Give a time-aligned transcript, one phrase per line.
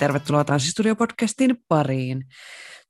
[0.00, 2.24] tervetuloa Tanssistudio-podcastin pariin.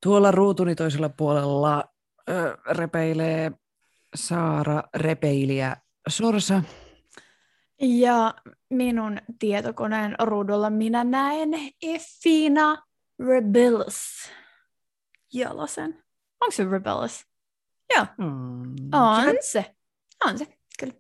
[0.03, 1.85] Tuolla ruutuni toisella puolella
[2.29, 3.53] ö, repeilee
[4.15, 5.77] Saara Repeiliä
[6.09, 6.63] Sorsa.
[7.81, 8.35] Ja
[8.71, 11.49] minun tietokoneen ruudulla minä näen
[11.83, 12.83] Effina
[13.27, 14.31] Rebellis.
[15.33, 16.03] Jalosen.
[16.41, 17.27] Onko se Rebellis?
[17.97, 18.75] Joo, Hmm.
[18.93, 19.75] on se.
[20.27, 20.47] On se,
[20.81, 20.93] kyllä.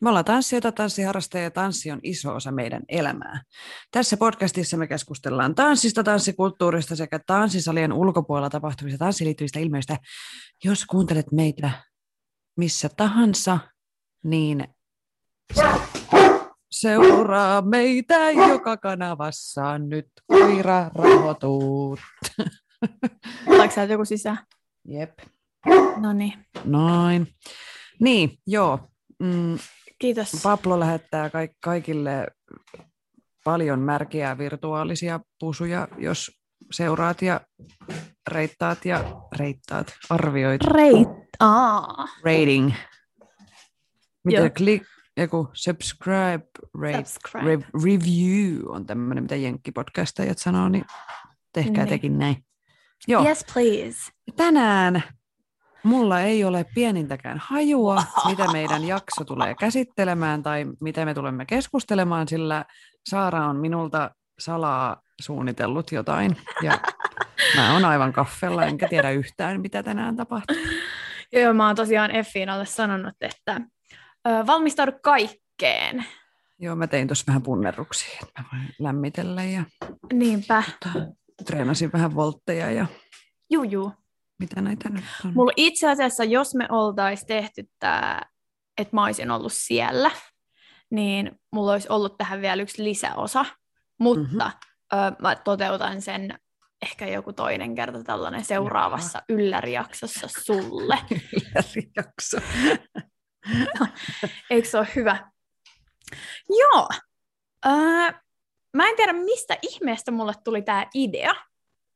[0.00, 3.42] Me ollaan tanssijoita, tanssiharrastajia ja tanssi on iso osa meidän elämää.
[3.90, 9.98] Tässä podcastissa me keskustellaan tanssista, tanssikulttuurista sekä tanssisalien ulkopuolella tapahtuvista tanssiin liittyvistä ilmiöistä.
[10.64, 11.70] Jos kuuntelet meitä
[12.56, 13.58] missä tahansa,
[14.24, 14.68] niin
[16.70, 22.00] seuraa meitä joka kanavassa nyt koira rahoitut.
[23.46, 24.38] Oletko sä joku sisään?
[24.88, 25.18] Jep,
[25.96, 26.32] No niin,
[26.64, 27.26] noin.
[28.00, 28.78] Niin, joo.
[29.18, 29.58] Mm,
[29.98, 30.40] kiitos.
[30.42, 32.26] Pablo lähettää kaik- kaikille
[33.44, 36.30] paljon märkiä virtuaalisia pusuja, jos
[36.72, 37.40] seuraat ja
[38.30, 39.04] reittaat ja
[39.38, 40.64] reittaat, arvioit.
[40.64, 41.08] Reit.
[41.40, 42.04] Aa.
[42.24, 42.72] Rating.
[44.24, 44.50] Mitä Joo.
[44.50, 44.86] click,
[45.16, 46.42] joku subscribe,
[46.80, 47.46] rate, Subscribe.
[47.56, 50.84] re, review on tämmöinen, mitä jenkkipodcastajat sanoo, niin
[51.52, 51.88] tehkää Niin.
[51.88, 52.36] tekin näin.
[53.08, 54.12] Joo, Yes, please.
[54.36, 55.02] tänään
[55.86, 62.28] mulla ei ole pienintäkään hajua, mitä meidän jakso tulee käsittelemään tai mitä me tulemme keskustelemaan,
[62.28, 62.64] sillä
[63.08, 66.78] Saara on minulta salaa suunnitellut jotain ja
[67.56, 70.56] mä oon aivan kaffella, enkä tiedä yhtään, mitä tänään tapahtuu.
[71.32, 73.60] Joo, mä oon tosiaan Effinalle sanonut, että
[74.28, 76.04] ö, valmistaudu kaikkeen.
[76.58, 79.64] Joo, mä tein tuossa vähän punnerruksia, että mä voin lämmitellä ja
[80.12, 80.62] Niinpä.
[81.46, 82.86] treenasin vähän voltteja ja
[83.50, 83.92] Juu, juu.
[84.38, 85.32] Mitä näitä nyt on.
[85.34, 88.22] Mulla itse asiassa, jos me oltaisiin tehty tämä,
[88.78, 90.10] että mä olisin ollut siellä,
[90.90, 93.44] niin mulla olisi ollut tähän vielä yksi lisäosa,
[94.00, 95.06] mutta mm-hmm.
[95.06, 96.38] ö, mä toteutan sen
[96.82, 100.98] ehkä joku toinen kerta tällainen seuraavassa yllärijaksossa sulle.
[101.96, 102.36] jakso.
[104.50, 105.30] Eikö se ole hyvä?
[106.48, 106.88] Joo.
[107.66, 108.12] Öö,
[108.74, 111.34] mä en tiedä, mistä ihmeestä mulle tuli tämä idea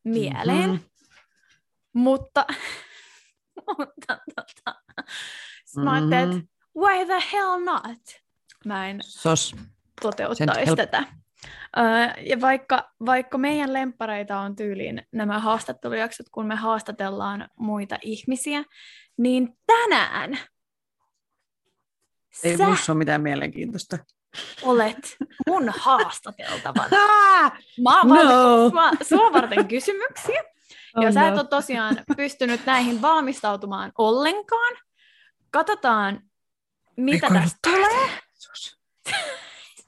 [0.05, 0.81] mieleen, Mhm.
[1.93, 2.47] Mutta,
[3.79, 4.81] mutta tota,
[5.65, 8.01] sit mä ajattelin, että why the hell not?
[8.65, 9.57] Mä en Sos.
[10.03, 11.05] toteuttaisi help- tätä.
[11.79, 11.85] Öö,
[12.27, 18.65] ja vaikka, vaikka meidän lempareita on tyyliin nämä haastattelujaksot, kun me haastatellaan muita ihmisiä,
[19.19, 20.39] niin tänään
[22.45, 23.99] Ei sä musta ole mitään mielenkiintoista.
[24.63, 25.17] olet
[25.49, 26.97] mun haastateltavana.
[27.83, 28.71] Mä oon No.
[28.71, 30.43] sua, sua varten kysymyksiä,
[30.97, 34.77] Oh ja sä et ole tosiaan pystynyt näihin valmistautumaan ollenkaan.
[35.51, 36.21] Katsotaan,
[36.97, 38.11] mitä Ei tästä tulee.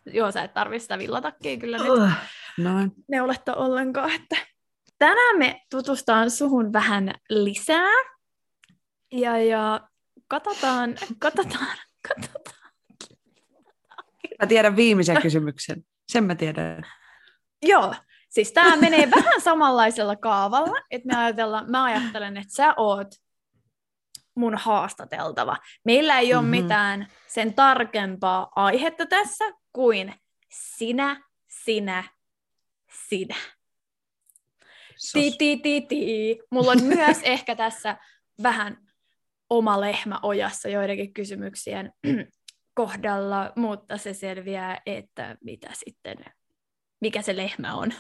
[0.19, 2.09] Joo, sä et tarvitse sitä villatakkia kyllä nyt Uh.
[2.59, 2.93] Noin.
[3.09, 4.11] neuletta ollenkaan.
[4.11, 4.37] Että
[4.99, 7.93] tänään me tutustaan suhun vähän lisää.
[9.13, 9.81] Ja, ja
[10.29, 11.77] katsotaan, katsotaan,
[12.09, 12.73] katsotaan.
[14.41, 15.85] Mä tiedän viimeisen kysymyksen.
[16.09, 16.87] Sen mä tiedän.
[17.63, 17.95] Joo,
[18.33, 23.09] siis tämä menee vähän samanlaisella kaavalla, että me ajatellaan, mä ajattelen, että sä oot
[24.35, 25.57] mun haastateltava.
[25.85, 26.51] Meillä ei ole Mhm.
[26.51, 30.15] mitään sen tarkempaa aihetta tässä kuin
[30.53, 31.21] sinä,
[31.65, 32.05] sinä,
[33.09, 33.35] sinä.
[35.13, 36.39] Ti, ti, ti, ti.
[36.51, 37.97] Mulla on myös ehkä tässä
[38.43, 38.77] vähän
[39.51, 41.93] oma lehmä ojassa joidenkin kysymyksien
[42.75, 46.19] kohdalla, mutta se selviää, että mitä sitten,
[47.03, 47.93] mikä se lehmä on,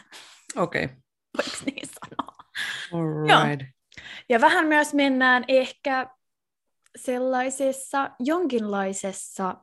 [0.56, 0.84] Okei.
[0.84, 0.96] Okay.
[1.38, 2.37] voiko niin sanoa.
[2.93, 3.69] All right.
[4.28, 6.10] Ja vähän myös mennään ehkä
[6.96, 9.56] sellaisessa jonkinlaisessa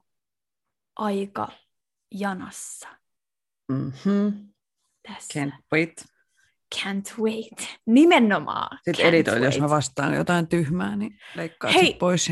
[0.95, 2.87] aikajanassa.
[3.71, 4.49] Mm-hmm.
[5.07, 5.39] tässä.
[5.39, 6.05] Can't wait.
[6.75, 7.77] Can't wait.
[7.85, 8.77] Nimenomaan.
[8.77, 11.93] Sitten can't editoit, jos mä vastaan jotain tyhmää, niin leikkaa Hei.
[11.93, 12.31] pois.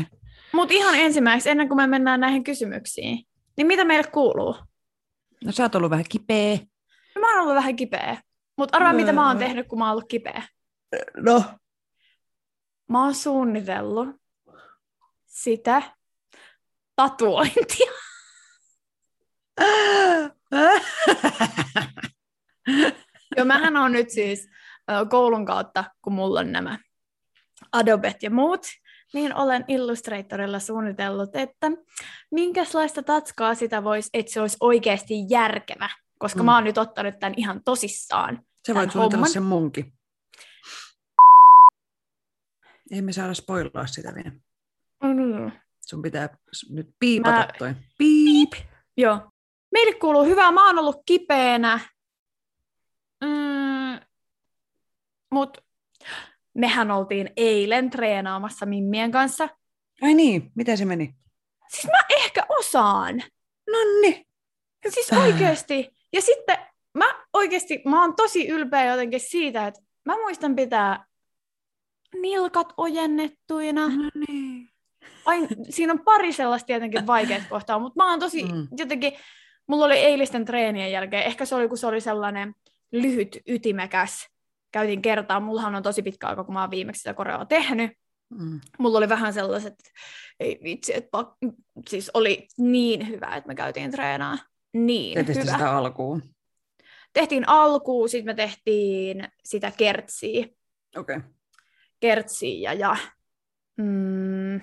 [0.52, 3.24] Mutta ihan ensimmäiseksi, ennen kuin me mennään näihin kysymyksiin,
[3.56, 4.56] niin mitä meille kuuluu?
[5.44, 6.58] No sä oot ollut vähän kipeä.
[7.18, 8.16] No, mä oon ollut vähän kipeä.
[8.56, 9.42] Mutta arvaa, mitä mä oon Öö.
[9.42, 10.42] tehnyt, kun mä oon ollut kipeä.
[11.16, 11.44] No.
[12.88, 14.08] Mä oon suunnitellut
[15.26, 15.82] sitä
[16.96, 17.92] tatuointia.
[23.36, 24.48] Joo, mähän on nyt siis
[25.10, 26.78] koulun kautta, kun mulla on nämä
[27.72, 28.66] Adobet ja muut,
[29.12, 31.70] niin olen Illustratorilla suunnitellut, että
[32.30, 35.88] minkälaista tatskaa sitä voisi, että se olisi oikeasti järkevä,
[36.18, 36.42] koska Mm.
[36.42, 36.46] mm.
[36.46, 38.42] mä oon nyt ottanut tämän ihan tosissaan.
[38.66, 39.92] Tän voit suunnitella sen munkin.
[42.90, 44.30] Ei me saada spoilaa sitä vielä.
[45.02, 45.52] Mm.
[45.86, 46.28] Sun pitää
[46.70, 47.74] nyt piipata Mä- toi.
[47.98, 48.52] Piip.
[48.96, 49.30] Joo.
[49.72, 50.52] Meille kuuluu hyvää.
[50.52, 51.80] Mä oon ollut kipeänä.
[53.24, 54.00] Mm,
[55.32, 55.58] mut
[56.54, 59.48] mehän oltiin eilen treenaamassa Mimmien kanssa.
[60.02, 61.14] Ai niin, miten se meni?
[61.68, 63.22] Siis mä ehkä osaan.
[63.72, 64.26] Nonni.
[64.88, 65.24] Siis Hyvä.
[66.12, 66.58] Ja sitten
[66.94, 71.04] mä oikeesti, mä oon tosi ylpeä jotenkin siitä, että mä muistan pitää
[72.20, 73.88] nilkat ojennettuina.
[73.88, 74.68] No niin.
[75.24, 78.68] Ain, siinä on pari sellaista tietenkin vaikeat kohtaa, mutta mä oon tosi Mm.
[78.78, 79.12] jotenkin,
[79.66, 82.54] mulla oli eilisten treenien jälkeen, ehkä se oli, kun se oli sellainen
[82.92, 84.28] lyhyt, ytimekäs,
[84.72, 87.90] käytiin kertaa, mullahan on tosi pitkä aika, kun mä oon viimeksi sitä koreaa tehnyt,
[88.30, 88.60] Mm.
[88.78, 89.74] mulla oli vähän sellaiset,
[90.40, 91.28] ei vitsi, että pak...
[91.88, 94.38] siis oli niin hyvä, että me käytiin treenaa.
[94.72, 95.52] Niin Teetitte hyvä.
[95.52, 96.22] sitä alkuun.
[97.12, 100.46] Tehtiin alkuun, sitten me tehtiin sitä kertsiä,
[100.96, 101.16] Okei.
[101.16, 101.30] Okay.
[102.00, 102.96] kertsiä ja
[103.76, 104.60] mm,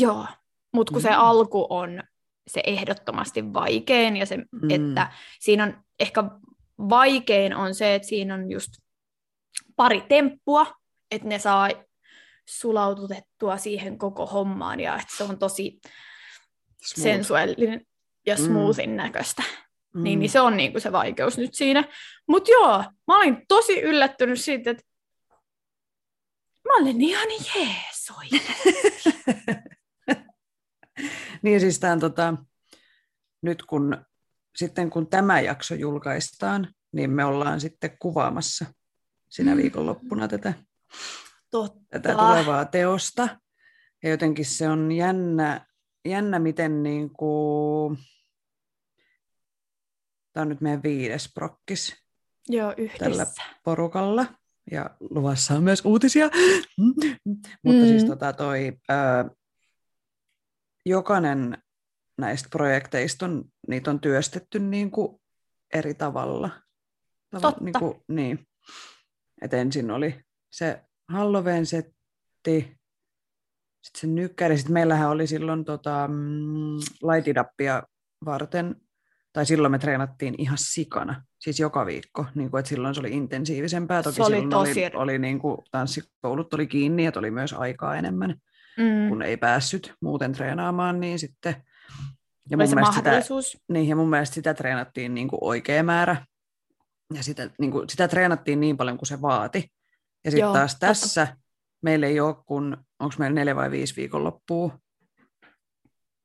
[0.00, 0.26] joo,
[0.72, 1.16] mutta kun se Mm.
[1.18, 2.02] alku on
[2.46, 4.70] se ehdottomasti vaikein ja se, mm.
[4.70, 6.24] että siinä on ehkä
[6.78, 8.70] vaikein on se, että siinä on just
[9.76, 10.66] pari temppua,
[11.10, 11.68] että ne saa
[12.48, 15.80] sulaututettua siihen koko hommaan ja että se on tosi
[16.84, 17.02] Smooth.
[17.02, 17.86] sensuellinen
[18.26, 18.44] ja Mm.
[18.44, 19.42] smoothin näköistä.
[19.94, 20.02] Mm.
[20.02, 21.84] Niin, niin se on niinku se vaikeus nyt siinä.
[22.28, 24.82] Mutta joo, mä olin tosi yllättynyt siitä, että
[26.68, 28.06] mä olen ihan jees
[31.42, 32.34] niin siis tämän, tota,
[33.42, 34.04] nyt kun,
[34.56, 38.66] sitten kun tämä jakso julkaistaan, niin me ollaan sitten kuvaamassa
[39.30, 39.56] sinä Mm.
[39.62, 40.54] viikonloppuna tätä,
[41.50, 41.80] Totta.
[41.90, 43.28] tätä tulevaa teosta.
[44.02, 45.66] Ja jotenkin se on jännä,
[46.04, 47.98] jännä miten niin kuin,
[50.36, 51.96] tämä on nyt meidän viides prokkis
[52.48, 53.26] Joo, yhdessä.
[53.64, 54.26] porukalla.
[54.70, 56.30] Ja luvassa on myös uutisia.
[56.78, 57.06] Mutta
[57.64, 57.86] Mm.
[57.86, 58.94] siis tota toi, ö,
[60.86, 61.58] jokainen
[62.18, 65.20] näistä projekteista on, niitä on työstetty niin kuin
[65.74, 66.50] eri tavalla.
[67.36, 67.64] Tava- Totta.
[67.64, 68.46] Niin, kuin, niin.
[69.42, 70.20] Et ensin oli
[70.52, 72.76] se Halloween-setti,
[73.82, 74.56] sitten se nykkäri.
[74.56, 77.82] Sitten meillähän oli silloin tota, mm, laitidappia
[78.24, 78.76] varten,
[79.36, 83.10] tai silloin me treenattiin ihan sikana, siis joka viikko, niin kuin, että silloin se oli
[83.12, 84.02] intensiivisempää.
[84.02, 87.52] Toki Se oli silloin tosi- oli, oli niin kuin, tanssikoulut oli kiinni, että oli myös
[87.52, 88.34] aikaa enemmän,
[88.78, 89.08] Mm.
[89.08, 91.54] kun ei päässyt muuten treenaamaan, niin sitten...
[92.50, 95.82] Ja Oli mun, se mielestä sitä, niin, ja mun mielestä sitä treenattiin niin kuin oikea
[95.82, 96.26] määrä,
[97.14, 99.72] ja sitä, niin kuin, sitä treenattiin niin paljon kuin se vaati.
[100.24, 100.86] Ja sitten taas totta.
[100.86, 101.36] tässä
[101.82, 104.78] meillä ei ole kun, onko meillä neljä vai viisi viikonloppua,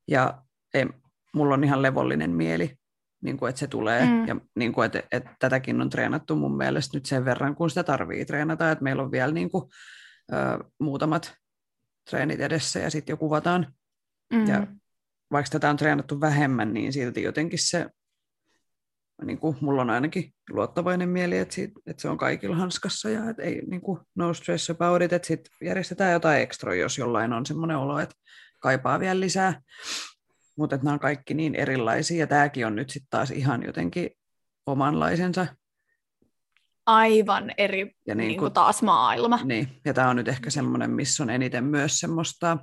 [0.08, 0.44] ja
[0.74, 0.86] ei,
[1.34, 2.81] mulla on ihan levollinen mieli,
[3.22, 4.28] niin kuin, että se tulee, Mm.
[4.28, 7.84] ja niin kuin, että, että tätäkin on treenattu mun mielestä nyt sen verran, kun sitä
[7.84, 9.64] tarvii treenata, että meillä on vielä niin kuin,
[10.34, 11.34] ö, muutamat
[12.10, 13.74] treenit edessä, ja sitten jo kuvataan,
[14.34, 14.48] Mm.
[14.48, 14.68] ja
[15.32, 17.90] vaikka tätä on treenattu vähemmän, niin silti jotenkin se,
[19.26, 23.30] niin kuin mulla on ainakin luottavainen mieli, että, siitä, että se on kaikilla hanskassa ja
[23.30, 27.34] että ei niin kuin, no stress about it, että sit järjestetään jotain ekstra, jos jollain
[27.34, 28.16] on semmoinen olo, että
[28.60, 29.62] kaipaa vielä lisää.
[30.62, 34.10] Mutta nämä on kaikki niin erilaisia ja tämäkin on nyt sitten taas ihan jotenkin
[34.66, 35.48] omanlaisensa.
[36.86, 39.40] Aivan eri Ja niin niin kuin kuin, taas maailma.
[39.44, 42.58] niin, ja tämä on nyt ehkä semmoinen, missä on eniten myös semmoista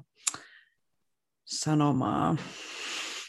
[1.45, 2.37] sanomaa.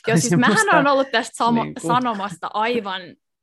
[0.08, 3.02] Joo, siis mähän on ollut tästä samo- niin kuin- sanomasta aivan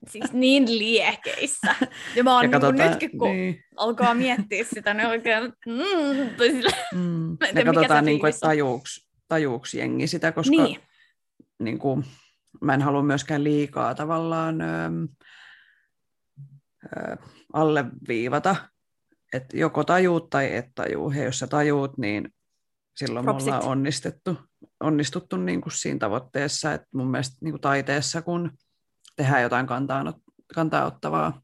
[0.08, 1.74] siis niin liekeissä.
[2.16, 3.64] Ja mä oon ja niin kuin nytkin, kun niin.
[3.76, 7.36] alkaa miettiä sitä, niin oikein, mm, sillä, Mm.
[7.54, 10.80] Ja katsotaan, niin kuin, että tajuuks, tajuuks jengi sitä, koska Niin,
[11.58, 12.04] niin kuin,
[12.60, 14.66] mä en halua myöskään liikaa tavallaan ö,
[16.84, 17.16] ö,
[17.52, 18.56] alleviivata,
[19.32, 21.10] että joko tajuut tai et tajuu.
[21.10, 22.34] Ja jos sä tajuut, niin
[22.96, 23.46] silloin Propsit.
[23.46, 24.38] me ollaan onnistettu,
[24.80, 28.52] onnistuttu niin kuin siinä tavoitteessa, että mun mielestä niin kuin taiteessa, kun
[29.16, 30.16] tehdään jotain kantaanot,
[30.54, 31.42] kantaa ottavaa,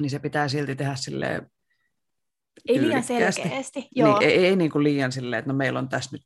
[0.00, 1.50] niin se pitää silti tehdä silleen
[2.68, 3.88] Ei liian selkeästi.
[3.96, 4.18] Joo.
[4.18, 6.22] Niin, ei, ei niin kuin liian silleen, että no meillä on tässä nyt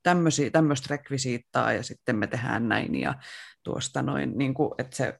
[0.52, 3.14] tämmöistä rekvisiittaa ja sitten me tehdään näin ja
[3.62, 5.18] tuosta noin, niin kuin, että se,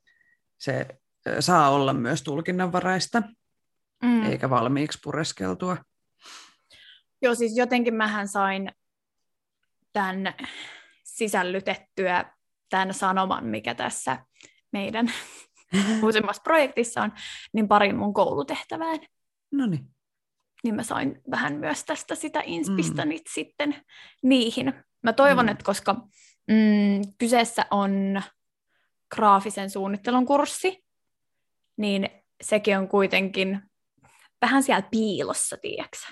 [0.59, 0.87] se
[1.41, 3.23] saa olla myös tulkinnanvaraista,
[4.03, 4.27] mm.
[4.27, 5.77] eikä valmiiksi pureskeltua.
[7.23, 8.73] Joo, siis jotenkin mähän sain
[9.93, 10.35] tämän
[11.05, 12.25] sisällytettyä
[12.71, 14.27] tämän sanoman, mikä tässä
[14.73, 15.13] meidän
[16.03, 17.13] uusimmassa projektissa on,
[17.53, 18.99] niin parin mun koulutehtävään.
[19.53, 19.94] No niin.
[20.65, 23.09] Niin mä sain vähän myös tästä sitä inspistä mm.
[23.09, 23.77] nyt sitten
[24.23, 24.73] niihin.
[25.03, 25.49] Mä toivon, Mm.
[25.49, 25.53] mm.
[25.53, 25.95] että koska
[26.49, 28.23] mm, kyseessä on
[29.15, 30.85] graafisen suunnittelun kurssi,
[31.77, 32.09] niin
[32.43, 33.61] sekin on kuitenkin
[34.41, 36.09] vähän siellä piilossa, tiedäksä.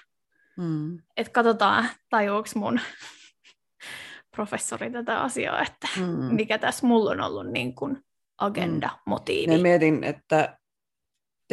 [0.57, 0.99] Mm.
[1.17, 2.81] että katsotaan, tajuuks mun
[4.37, 6.35] professori tätä asiaa, että Mm.
[6.35, 8.05] mikä tässä mulla on ollut niin kuin
[8.39, 9.53] agenda, motiivi.
[9.53, 10.59] Ja mietin, että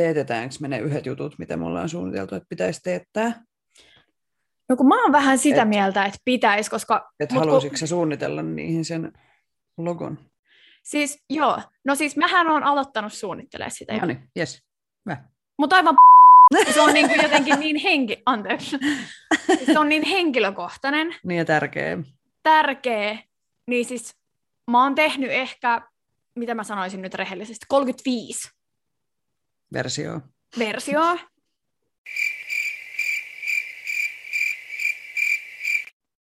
[0.04, 3.44] teetetäänkö me ne yhdet jutut, mitä me ollaan suunniteltu, että pitäisi teettää.
[4.70, 7.10] No kun mä oon vähän sitä Et- mieltä, että pitäisi, koska...
[7.20, 9.14] Että kun- haluaisitko sä suunnitella niihin sen
[9.78, 10.20] logon?
[10.84, 13.98] Siis joo, no siis mähän on aloittanut suunnittelemaan sitä.
[13.98, 14.64] No niin, jes.
[15.58, 15.96] Mutta aivan
[16.74, 18.22] se on niin kuin jotenkin niin henki...
[18.26, 18.78] Anteeksi.
[19.66, 21.98] Se on niin henkilökohtainen, Niin ja tärkeä.
[22.44, 23.18] tärkeä.
[23.68, 24.16] Niin siis
[24.72, 25.82] mä oon tehnyt ehkä,
[26.36, 28.50] mitä mä sanoisin nyt rehellisesti, 35
[29.74, 30.22] versio.
[30.60, 31.18] versioa.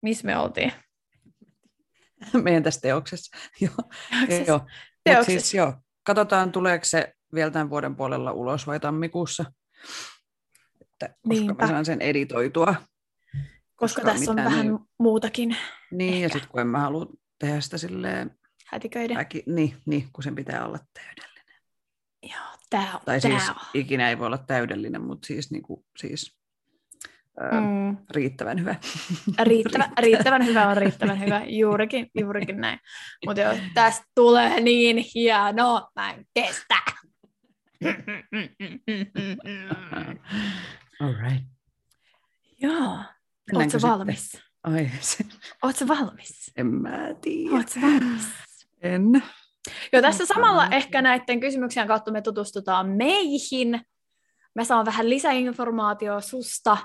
[0.02, 0.74] Missä me oltiin?
[2.44, 3.38] Meidän tässä teoksessa.
[3.62, 3.74] joo.
[4.12, 4.52] Teoksessa.
[4.52, 4.58] joo.
[4.60, 4.70] Mut
[5.04, 5.32] Teoksessa.
[5.32, 5.74] siis joo.
[6.04, 9.52] Katsotaan, tuleeko se vielä tämän vuoden puolella ulos vai tammikuussa.
[10.82, 11.64] Että koska Niinpä.
[11.66, 12.66] mä saan sen editoitua.
[12.66, 12.92] Koska
[13.76, 15.58] koska tässä on vähän niin- muutakin
[15.92, 16.34] Niin, ja Ehkä.
[16.38, 17.06] sitten kun en mä halua
[17.40, 19.18] tehdä sitä silleen, hätiköiden.
[19.18, 21.62] äki, niin, niin, kun sen pitää olla täydellinen.
[22.24, 23.56] Joo, tää on, Tai tää siis on.
[23.74, 26.38] ikinä ei voi olla täydellinen, mutta siis, niin kuin, siis
[27.40, 28.76] ää, Mm, riittävän hyvä.
[29.44, 32.80] riittävä, riittävän hyvä on riittävän hyvä, juurikin, juurikin näin.
[33.26, 36.76] Mutta jos tästä tulee niin hieno, mä en kestä.
[41.00, 41.44] All right.
[42.62, 42.98] Joo,
[43.54, 44.42] ootko valmis?
[44.64, 45.26] Ai, se,
[45.64, 46.52] Ootko valmis?
[46.58, 47.56] en mä tiedä.
[47.56, 48.28] Ootko valmis?
[48.82, 49.24] En.
[49.94, 53.82] Joo, tässä samalla ehkä näiden kysymyksien kautta me tutustutaan meihin.
[54.56, 56.78] Mä saan vähän lisäinformaatiota susta.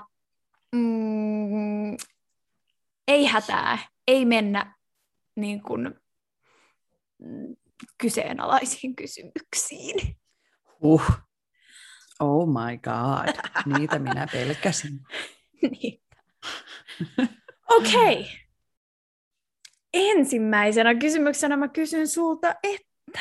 [0.75, 1.97] Mm,
[3.07, 3.77] ei hätää,
[4.07, 4.75] ei mennä
[5.35, 5.93] niin kuin,
[7.19, 7.55] mm,
[7.97, 10.17] kyseenalaisiin kysymyksiin.
[10.81, 11.03] Uh.
[12.19, 13.35] Oh my god.
[13.77, 14.99] Niitä minä pelkäsin.
[17.77, 18.19] Okei.
[18.19, 18.44] Okay.
[19.95, 23.19] Ensimmäisenä kysymyksenä mä kysyn sulta, että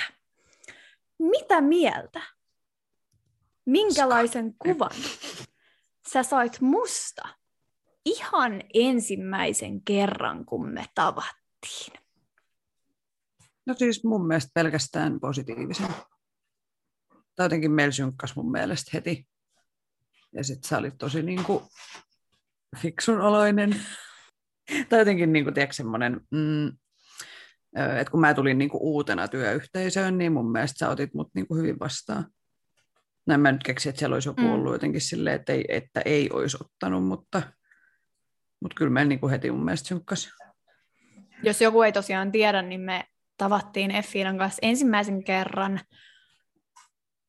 [1.19, 2.23] mitä mieltä?
[3.67, 4.91] Minkälaisen kuvan
[6.13, 7.23] sä sait musta
[8.05, 12.01] ihan ensimmäisen kerran, kun me tavattiin?
[13.67, 15.89] No siis mun mielestä pelkästään positiivisen.
[17.37, 19.29] Tai jotenkin meillä synkkas mun mielestä heti.
[20.33, 21.69] Ja sit sä olit tosi niinku
[22.83, 23.81] fiksun oloinen.
[24.89, 26.69] tai jotenkin niinku, tiedätkö, semmoinen, mm,
[27.77, 31.79] että kun mä tulin niinku uutena työyhteisöön, niin mun mielestä sä otit mut niinku hyvin
[31.81, 32.27] vastaan.
[33.27, 34.53] Näin mä nyt keksin, että siellä olisi joku Mm.
[34.53, 37.43] ollut jotenkin silleen, että ei, että ei olisi ottanut, mutta,
[38.61, 40.29] mutta kyllä meillä niinku heti mun mielestä synkkas.
[41.43, 43.05] Jos joku ei tosiaan tiedä, niin me
[43.37, 45.81] tavattiin Effiinan kanssa ensimmäisen kerran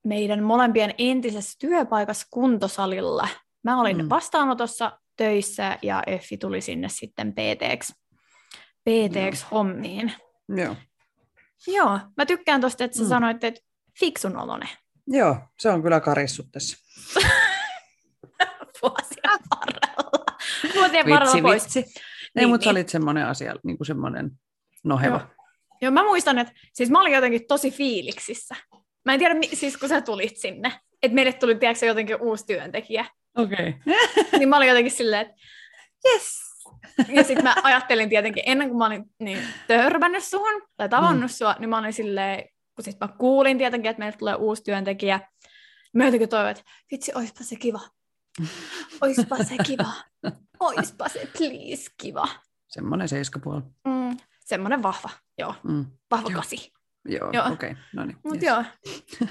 [0.06, 3.28] meidän molempien entisessä työpaikassa kuntosalilla.
[3.64, 4.10] Mä olin mm.
[4.10, 7.92] vastaanotossa töissä ja Effi tuli sinne sitten PTX,
[8.84, 10.14] PTX hommiin.
[10.50, 10.76] Joo.
[11.68, 13.10] Joo, mä tykkään tosta, että sä Mm.
[13.10, 13.62] sanoit, että
[14.00, 14.70] fiksun olonen
[15.08, 16.78] Joo, se on kyllä karissut tässä.
[18.82, 20.36] vuosien varrella.
[20.76, 21.64] Vuosien varrella pois.
[21.64, 21.80] vitsi.
[21.80, 21.86] Ei,
[22.36, 22.78] Niin, mutta sä niin.
[22.78, 24.32] olit semmoinen asia, niin kuin semmoinen
[24.84, 25.16] noheva.
[25.18, 25.28] Joo.
[25.82, 28.56] Joo, mä muistan, että siis mä olin jotenkin tosi fiiliksissä.
[29.06, 30.72] Mä en tiedä, siis kun sä tulit sinne,
[31.04, 33.06] että meille tuli, tiedätkö, jotenkin uusi työntekijä.
[33.36, 33.70] Okei.
[33.70, 33.96] Okay.
[34.40, 35.36] Niin mä olin jotenkin silleen, että
[36.06, 36.46] yes.
[37.08, 41.34] Ja sitten mä ajattelin tietenkin, ennen kuin mä olin niin, törmännyt suhun tai tavannut mm.
[41.34, 45.20] sua, niin mä olin silleen, kun siis mä kuulin tietenkin, että meille tulee uusi työntekijä,
[45.94, 47.80] mä jotenkin toivon, että vitsi, oispa se kiva.
[49.02, 49.92] Oispa se kiva.
[50.60, 52.28] Oispa se please kiva.
[52.68, 53.62] Semmoinen seiskapuoli.
[53.88, 55.56] Mm, semmoinen vahva, joo.
[55.64, 55.86] Mm.
[56.12, 56.42] Vahva Joo.
[56.42, 56.74] kasi.
[57.06, 57.52] Joo, Joo.
[57.52, 57.72] okei.
[57.72, 57.84] Okay.
[57.94, 58.18] No niin.
[58.24, 58.44] Mut yes.
[58.44, 58.64] joo,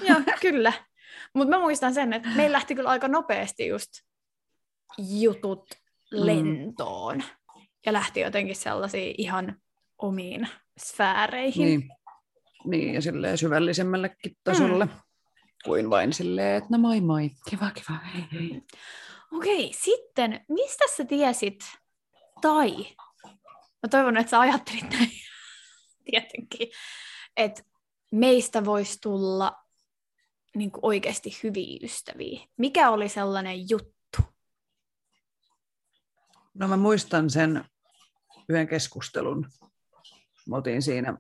[0.09, 0.73] joo kyllä.
[1.35, 3.91] Mutta mä muistan sen, että meillä lähti kyllä aika nopeasti just
[4.99, 5.75] jutut
[6.13, 6.27] Mm.
[6.27, 7.25] lentoon.
[7.87, 9.57] Ja lähti jotenkin sellaisiin ihan
[9.99, 11.67] omiin sfääreihin.
[11.67, 11.91] Niin.
[12.65, 14.89] niin, ja silleen syvällisemmällekin tasolle.
[15.65, 18.63] kuin vain silleen, että no moi moi, kiva kiva, hei hei.
[19.33, 21.61] Okei, sitten mistä sä tiesit,
[22.41, 22.71] tai
[23.83, 25.11] mä toivon, että sä ajattelit näin
[26.11, 26.69] tietenkin,
[27.37, 27.63] että
[28.13, 29.64] meistä voisi tulla
[30.55, 32.41] niin kuin oikeasti hyviä ystäviä.
[32.57, 33.95] Mikä oli sellainen juttu?
[36.55, 37.65] No mä muistan sen
[38.49, 39.47] yhden keskustelun.
[40.49, 41.19] Mä siinä,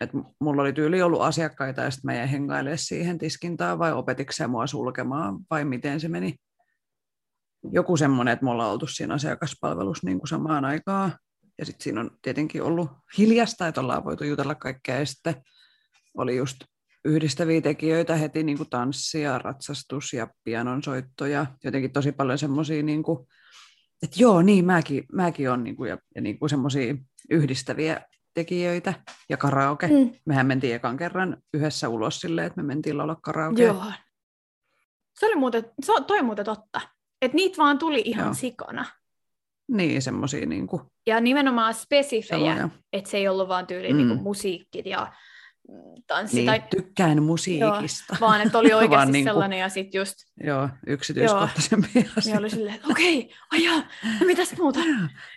[0.00, 4.50] että mulla oli tyyli ollut asiakkaita ja sitten mä jäin hengailemaan siihen tiskintaan vai opetikseen
[4.50, 6.34] mua sulkemaan vai miten se meni.
[7.72, 11.18] Joku semmoinen, että me ollaan oltu siinä asiakaspalvelussa niin kuin samaan aikaan.
[11.58, 14.98] Ja sitten siinä on tietenkin ollut hiljasta, että ollaan voitu jutella kaikkea.
[14.98, 15.42] Ja sitten
[16.14, 16.56] oli just
[17.04, 22.82] yhdistäviä tekijöitä heti, niin kuin tanssi ja ratsastus ja pianonsoitto ja jotenkin tosi paljon semmoisia,
[22.82, 23.28] niin kuin,
[24.02, 26.94] että joo, niin mäkin, mäkin on niin kuin, ja, ja niin kuin semmoisia
[27.30, 28.00] yhdistäviä
[28.34, 28.94] tekijöitä
[29.28, 29.86] ja karaoke.
[29.86, 30.10] Mm.
[30.26, 33.62] Mehän mentiin ekan kerran yhdessä ulos silleen, että me mentiin laulaa karaoke.
[33.62, 33.84] Joo.
[35.20, 36.80] Se oli muuten, se on, toi muuten totta.
[37.22, 38.34] Että niitä vaan tuli ihan Joo.
[38.34, 38.84] sikana.
[39.68, 43.98] Niin, semmoisia niin kuin, Ja nimenomaan spesifejä, että se ei ollut vaan tyyli Mm.
[43.98, 44.06] mm.
[44.06, 45.12] niinku musiikki ja mm,
[46.06, 48.16] tanssi, niin, tai, tykkään musiikista.
[48.20, 52.38] vaan että oli oikeasti Vaan niinku- sellainen ja sitten just Joo, yksityiskohtaisempi niin asia.
[52.38, 53.82] oli silleen, että okei, ajaa,
[54.20, 54.80] no mitäs muuta?
[54.80, 54.88] Joo,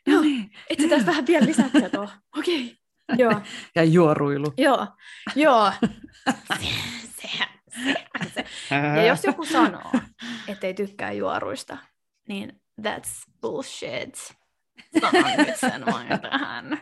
[0.08, 0.16] Joo.
[0.16, 0.52] no niin.
[0.70, 2.10] Etsi tästä vähän vielä lisää tietoa.
[2.40, 2.78] Okei,
[3.18, 3.42] joo,
[3.76, 4.54] Ja juoruilu.
[4.58, 4.88] joo,
[5.36, 5.72] joo.
[7.22, 8.46] Sehän, sehän se.
[8.70, 9.92] Ja jos joku sanoo,
[10.48, 11.78] ettei tykkää juoruista,
[12.28, 14.16] niin that's bullshit.
[15.02, 16.80] Sanon nyt sen vain tähän.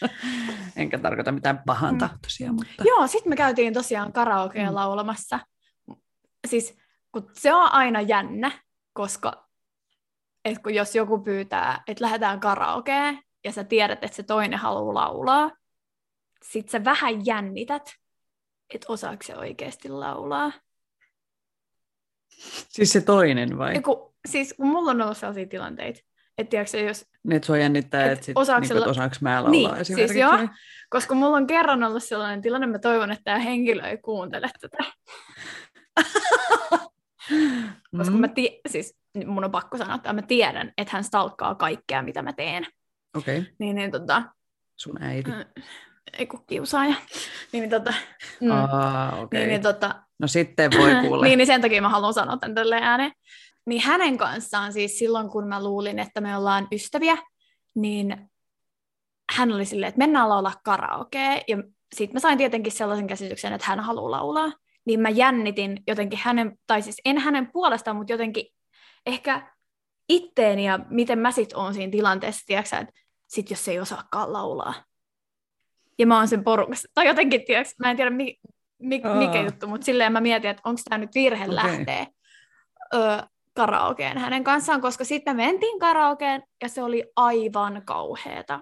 [0.76, 1.98] Enkä tarkoita mitään pahan Mm.
[1.98, 4.74] tahtoisia, mutta Joo, sitten me käytiin tosiaan karaokea Mm.
[4.74, 5.40] laulamassa.
[6.46, 6.78] Siis
[7.12, 8.50] kun se on aina jännä,
[8.92, 9.48] koska
[10.44, 14.94] et kun jos joku pyytää, että lähdetään karaokeen ja sä tiedät, että se toinen haluaa
[14.94, 15.50] laulaa,
[16.42, 17.94] sit sä vähän jännität,
[18.74, 20.52] että osaako se oikeasti laulaa.
[22.68, 23.74] siis se toinen vai?
[23.74, 26.00] Ja kun, siis kun mulla on ollut sellaisia tilanteita,
[26.38, 29.50] että tiedätkö, jos, Niin, että sua jännittää, Et että, sit, osaako niin, osaanko mä laulaa
[29.50, 30.18] Niin, siis esimerkiksi.
[30.18, 30.32] joo.
[30.32, 30.48] vai?
[30.90, 34.76] koska mulla on kerran ollut sellainen tilanne, mä toivon, että tämä henkilö ei kuuntele tätä.
[37.96, 38.96] Koska Mm, mä tie- siis
[39.26, 42.66] mun on pakko sanoa, että mä tiedän, että hän stalkkaa kaikkea, mitä mä teen.
[43.16, 43.52] Okei, okay.
[43.58, 44.22] Niin, niin tota,
[44.76, 45.30] sun äiti.
[45.30, 45.44] mm,
[46.18, 46.94] ei kun kiusaaja.
[47.52, 47.94] Niin, niin tota,
[48.40, 49.40] mm, Aa, okei.
[49.40, 51.24] niin, niin, tota, No sitten voi kuulla.
[51.26, 53.12] niin, niin sen takia mä haluan sanoa tämän tälle ääneen.
[53.68, 57.16] Niin hänen kanssaan siis silloin, kun mä luulin, että me ollaan ystäviä,
[57.74, 58.30] niin
[59.36, 61.32] hän oli silleen, että mennään laulaa karaokea.
[61.48, 61.62] Ja
[61.94, 64.52] sitten mä sain tietenkin sellaisen käsityksen, että hän haluaa laulaa.
[64.84, 68.46] Niin mä jännitin jotenkin hänen, tai siis en hänen puolestaan, mutta jotenkin
[69.06, 69.54] ehkä
[70.08, 72.92] itteeni ja miten mä sit oon siinä tilanteessa, tiedätkö, että
[73.26, 74.74] sit jos ei osaakaan laulaa.
[75.98, 78.36] Ja mä oon sen porukassa, tai jotenkin, tiedätkö, mä en tiedä mi,
[78.78, 81.54] mi, mikä juttu, mutta silleen mä mietin, että onko tämä nyt virhe okay.
[81.54, 82.06] lähteä
[82.94, 82.98] ö,
[83.58, 88.60] karaokeen hänen kanssaan, koska sitten me mentiin karaokeen ja se oli aivan kauheeta.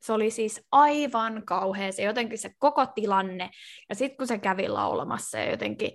[0.00, 3.50] Se oli siis aivan kauhea, se jotenkin se koko tilanne.
[3.88, 5.90] Ja sitten kun se kävi laulamassa ja jotenkin...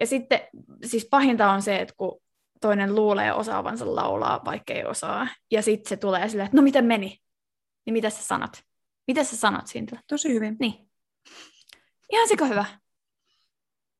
[0.00, 0.40] Ja sitten
[0.84, 2.22] siis pahinta on se, että kun
[2.60, 5.28] toinen luulee osaavansa laulaa, vaikka ei osaa.
[5.50, 7.18] Ja sitten se tulee silleen, että no miten meni?
[7.86, 8.62] Niin mitä sä sanot?
[9.06, 10.02] Mitä sä sanot siitä?
[10.06, 10.56] Tosi hyvin.
[10.60, 10.90] Niin.
[12.12, 12.64] Ihan sika hyvä.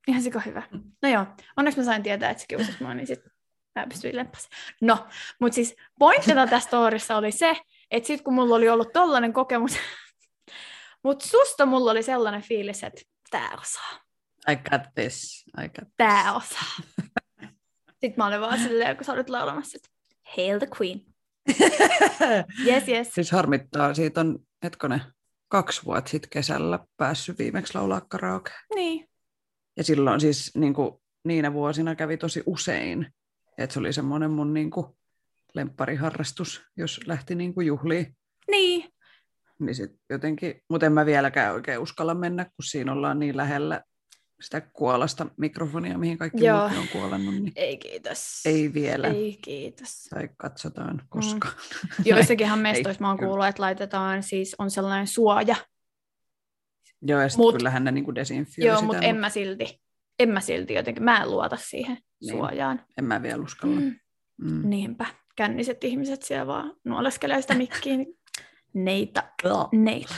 [0.09, 0.63] Ihan sika hyvä.
[1.03, 3.36] No joo, onneksi mä sain tietää, että se kiusasi mua, niin sitten
[3.77, 4.49] mä pystyin lemppasi.
[4.81, 5.07] No,
[5.41, 7.57] mutta siis pointtina tässä storissa oli se,
[7.91, 9.73] että sitten kun mulla oli ollut tollainen kokemus,
[11.05, 14.07] mutta susta mulla oli sellainen fiilis, että tää osaa,
[14.51, 15.45] I got this.
[15.65, 16.77] I got tää osaa.
[18.01, 19.89] Sitten mä olin vaan silleen, kun sä olit laulamassa, että
[20.37, 21.01] Hail the Queen.
[22.67, 23.09] Yes, yes.
[23.15, 25.01] siis harmittaa, siitä on, hetkonen,
[25.49, 28.51] kaksi vuotta sitten kesällä päässyt viimeksi laulaa karaoke.
[28.75, 29.09] Niin.
[29.77, 33.15] Ja silloin siis niin kuin, niinä vuosina kävi tosi usein.
[33.59, 34.87] Että se oli semmoinen mun niin kuin,
[35.55, 38.17] lemppariharrastus, jos lähti niin kuin, juhliin.
[38.51, 38.93] Niin.
[39.59, 43.83] Niin sit jotenkin, mutta en mä vieläkään oikein uskalla mennä, kun siinä ollaan niin lähellä
[44.41, 46.59] sitä kuolasta mikrofonia, mihin kaikki Joo.
[46.59, 48.41] muutkin on kuolannut, niin Ei kiitos.
[48.45, 49.09] ei vielä.
[49.09, 50.03] Ei kiitos.
[50.11, 51.49] Tai katsotaan koska.
[52.05, 55.57] Joissakinhan Ei, mestoissa mä oon kuullut, että laitetaan siis, on sellainen suoja.
[57.03, 59.81] Joo, ja sitten Mut- kyllähän ne niin desinfioi Joo, sitä, mutta en mä silti.
[60.19, 62.31] En mä silti jotenkin, mä en luota siihen Niin.
[62.31, 62.85] suojaan.
[62.99, 63.81] en mä vielä uskalla.
[63.81, 63.95] Mm.
[64.37, 64.69] Mm.
[64.71, 65.07] Niinpä.
[65.37, 67.97] Känniset ihmiset siellä vaan nuoleskelee sitä mikkiä.
[67.97, 68.19] niin
[68.75, 69.23] Neita.
[69.73, 70.15] Neita.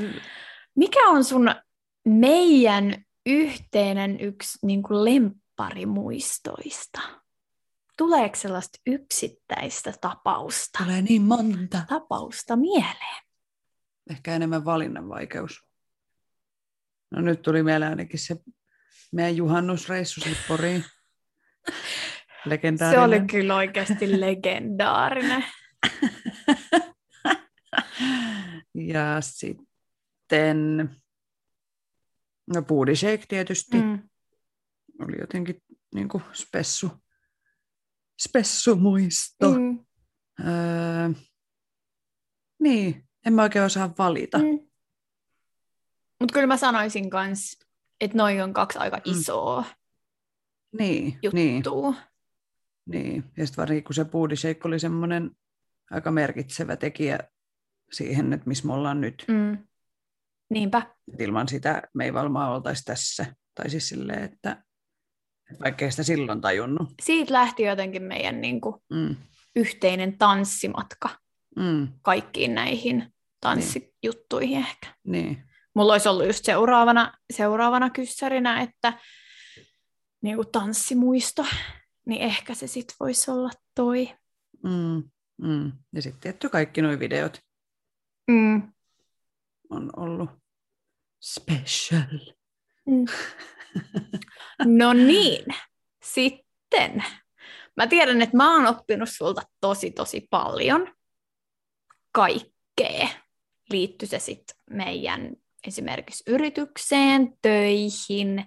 [0.00, 0.12] Mm.
[0.76, 1.50] Mikä on sun
[2.04, 7.00] meidän yhteinen yksi niin kuin lempparimuistoista?
[7.98, 11.82] Tuleeko sellaista yksittäistä tapausta, Tulee niin monta.
[11.88, 13.22] tapausta mieleen?
[14.10, 15.62] Ehkä enemmän valinnan vaikeus.
[17.10, 18.36] No nyt tuli mieleen ainakin se
[19.12, 20.84] meidän juhannusreissu sinne Poriin.
[22.90, 25.44] Se oli kyllä oikeasti legendaarinen.
[28.74, 30.90] Ja sitten,
[32.54, 33.76] no Booty Shake tietysti.
[33.76, 33.82] Mm.
[33.82, 33.98] Mm.
[35.04, 35.62] Oli jotenkin
[35.94, 36.90] niin kuin spessu,
[38.20, 39.50] spessumuisto.
[39.50, 39.60] Mm.
[39.60, 39.84] Mm.
[40.48, 41.08] Öö,
[42.58, 44.38] niin, en mä oikein osaa valita.
[44.38, 44.44] Mm.
[44.44, 44.68] Mm.
[46.20, 47.58] Mutta kyllä mä sanoisin kans,
[48.00, 49.02] että noi on kaksi aika Mm.
[49.04, 49.74] isoa Niin,
[50.78, 51.94] niin, juttua.
[52.86, 53.24] niin.
[53.36, 55.30] Ja sitten varsinkin kun se Shake oli semmoinen
[55.90, 57.18] aika merkitsevä tekijä
[57.92, 59.24] siihen, että missä me ollaan nyt.
[59.28, 59.58] Mm.
[60.50, 60.82] Niinpä.
[61.14, 63.26] Et ilman sitä me ei varmaan oltaisi tässä.
[63.54, 64.62] Tai siis silleen, että
[65.50, 66.88] että vaikka ei sitä silloin tajunnut.
[67.02, 69.16] Siitä lähti jotenkin meidän niin kuin, Mm,
[69.56, 71.08] yhteinen tanssimatka
[71.56, 74.94] mm, kaikkiin näihin tanssijuttuihin ehkä.
[75.04, 75.42] niin.
[75.74, 78.92] Mulla olisi ollut just seuraavana, seuraavana kyssärinä, että
[80.26, 81.46] niin kuin tanssimuisto,
[82.06, 84.16] niin ehkä se sitten voisi olla toi.
[84.62, 85.02] Mm,
[85.42, 85.72] mm.
[85.94, 87.40] Ja sitten tietty kaikki nuo videot
[88.30, 88.72] Mm.
[89.70, 90.30] on ollut
[91.20, 92.34] special.
[92.86, 93.04] Mm.
[94.64, 95.44] No niin,
[96.04, 97.04] sitten.
[97.76, 100.94] Mä tiedän, että mä oon oppinut sulta tosi tosi paljon
[102.12, 103.08] kaikkea.
[103.70, 105.36] Liittyy se sitten meidän
[105.66, 108.44] esimerkiksi yritykseen, töihin,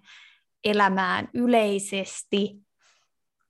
[0.64, 2.56] elämään yleisesti,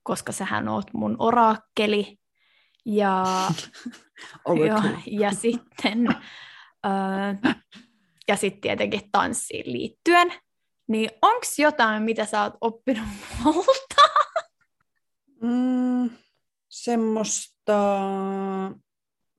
[0.04, 2.18] koska sähän oot mun orakkeli.
[2.86, 3.26] Ja,
[4.68, 6.08] ja, ja sitten
[6.86, 7.52] öö,
[8.28, 10.34] ja sitten tietenkin tanssiin liittyen.
[10.88, 13.08] Niin onko jotain, mitä sä oot oppinut
[13.44, 14.02] multa?
[15.42, 16.10] Mm,
[16.70, 18.00] semmoista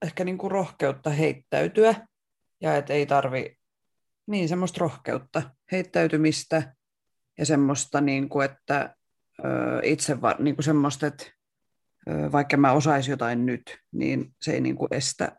[0.01, 2.07] ehkä niinku rohkeutta heittäytyä
[2.61, 3.57] ja että ei tarvi,
[4.27, 6.75] niin semmoista rohkeutta, heittäytymistä
[7.37, 8.95] ja semmoista, niinku, että
[9.39, 9.45] ö,
[9.83, 11.25] itse va, niinku semmoista, että
[12.31, 15.37] vaikka mä osaisin jotain nyt, niin se ei niinku estä,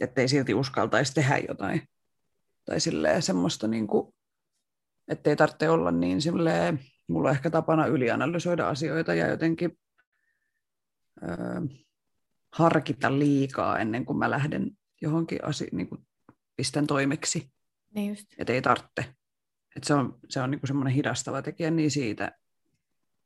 [0.00, 1.82] ettei silti uskaltaisi tehdä jotain.
[2.64, 4.14] Tai silleen semmoista, niinku,
[5.08, 9.78] ettei tarvitse olla niin silleen, mulla on ehkä tapana ylianalysoida asioita ja jotenkin
[11.22, 11.26] ö,
[12.52, 14.70] harkita liikaa ennen kuin mä lähden
[15.02, 16.06] johonkin asi- niin kuin
[16.56, 17.50] pistän toimeksi,
[17.94, 18.26] Niin just.
[18.38, 19.14] että ei tarvitse.
[19.76, 22.32] Et se on, se on niin kuin semmoinen hidastava tekijä, niin siitä,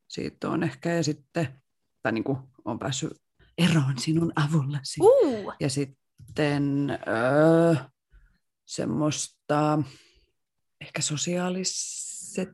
[0.08, 1.62] siitä on ehkä, ja sitten,
[2.02, 3.12] tai niin kuin on päässyt
[3.58, 5.00] eroon sinun avullasi.
[5.00, 7.74] Uh, Ja sitten öö,
[8.66, 9.78] semmoista
[10.80, 12.50] ehkä sosiaaliset,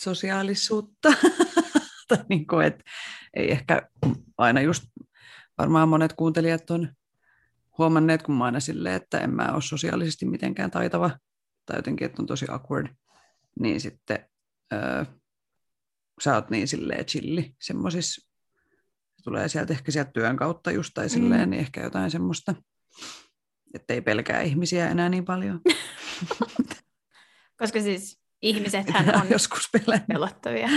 [0.00, 1.08] sosiaalisuutta.
[2.08, 2.84] tai niin kuin, että
[3.34, 3.88] ei ehkä
[4.38, 4.84] aina just,
[5.58, 6.88] varmaan monet kuuntelijat on
[7.78, 11.10] huomanneet, kun mä aina silleen, että en mä ole sosiaalisesti mitenkään taitava,
[11.66, 12.88] tai jotenkin, että on tosi awkward,
[13.60, 14.18] niin sitten
[14.72, 15.04] öö,
[16.20, 18.28] sä oot niin silleen chilli semmoisissa,
[19.24, 21.50] tulee sieltä ehkä sieltä työn kautta just tai silleen, Mm.
[21.50, 22.54] niin ehkä jotain semmoista,
[23.74, 25.60] että ei pelkää ihmisiä enää niin paljon.
[27.60, 30.04] koska siis ihmisethän on Joskus pelää.
[30.08, 30.68] pelottavia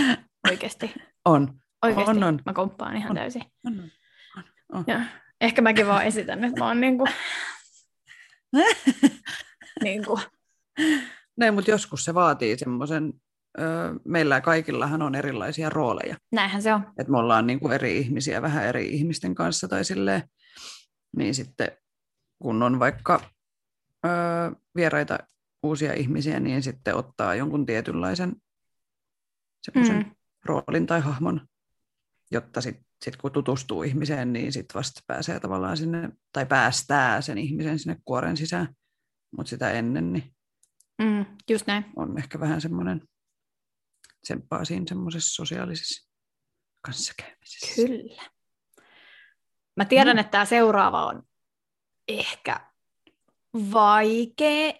[0.50, 0.92] oikeasti.
[1.24, 1.60] On.
[1.82, 2.10] Oikeasti.
[2.10, 2.40] On, on.
[2.46, 3.16] Mä komppaan ihan On.
[3.16, 3.42] täysin.
[3.66, 3.90] on,
[4.36, 4.84] on, on.
[4.86, 5.00] Ja
[5.40, 7.04] ehkä mäkin vaan esitän, että mä oon niinku,
[9.82, 10.20] niinku,
[11.40, 13.12] Näin, mutta joskus se vaatii semmoisen,
[14.04, 16.16] meillä kaikillahan on erilaisia rooleja.
[16.32, 16.80] näinhän se on.
[16.98, 20.22] Että me ollaan niin kuin eri ihmisiä vähän eri ihmisten kanssa tai silleen,
[21.16, 21.70] niin sitten
[22.38, 23.20] kun on vaikka
[24.06, 24.08] ö,
[24.76, 25.18] vieraita
[25.62, 28.36] uusia ihmisiä, niin sitten ottaa jonkun tietynlaisen
[29.62, 30.02] semmoisen Mm.
[30.02, 30.10] mm.
[30.44, 31.40] roolin tai hahmon,
[32.30, 37.38] jotta sitten sit kun tutustuu ihmiseen, niin sitten vasta pääsee tavallaan sinne, tai päästää sen
[37.38, 38.74] ihmisen sinne kuoren sisään.
[39.36, 40.34] Mutta sitä ennen niin
[41.02, 41.84] Mm, just näin.
[41.96, 43.08] on ehkä vähän semmoinen
[44.22, 46.10] tsemppaa siinä semmoisessa sosiaalisessa
[46.80, 47.82] kanssakäymisessä.
[47.86, 48.22] Kyllä.
[49.76, 50.20] Mä tiedän, Mm.
[50.20, 51.22] että tämä seuraava on
[52.08, 52.70] ehkä
[53.72, 54.72] vaikea,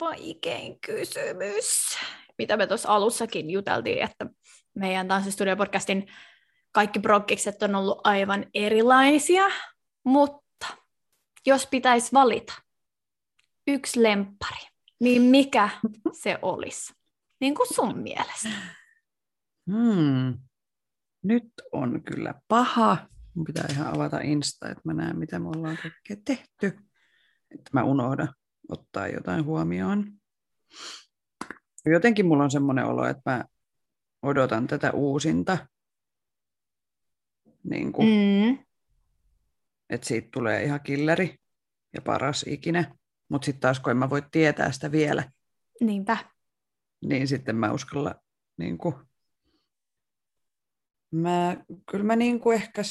[0.00, 1.98] vaikein kysymys,
[2.38, 4.26] mitä me tuossa alussakin juteltiin, että
[4.74, 6.12] meidän Tanssistudio-podcastin
[6.72, 9.44] kaikki prokkikset on ollut aivan erilaisia,
[10.04, 10.66] mutta
[11.46, 12.52] jos pitäisi valita
[13.66, 14.66] yksi lemppari,
[15.00, 15.70] niin mikä
[16.12, 16.92] se olisi?
[17.40, 18.48] Niin kuin sun mielestä.
[19.70, 20.38] Hmm.
[21.22, 23.08] Nyt on kyllä paha.
[23.34, 26.66] Mun pitää ihan avata Insta, että mä näen, mitä me ollaan kaikkea tehty.
[27.50, 28.34] Että mä unohdan
[28.68, 30.12] ottaa jotain huomioon.
[31.86, 33.44] Jotenkin mulla on semmoinen olo, että mä
[34.22, 35.66] odotan tätä uusinta.
[37.64, 38.66] Niin kuin, mm.
[39.90, 41.36] Että siitä tulee ihan killeri
[41.94, 42.94] ja paras ikinä.
[43.28, 45.30] Mutta sitten taas kun en mä voi tietää sitä vielä,
[45.80, 46.16] Niinpä.
[47.04, 48.14] niin sitten mä uskalla
[48.56, 48.94] niin kuin,
[51.10, 51.56] mä,
[51.90, 52.82] kyllä mä niin kuin ehkä,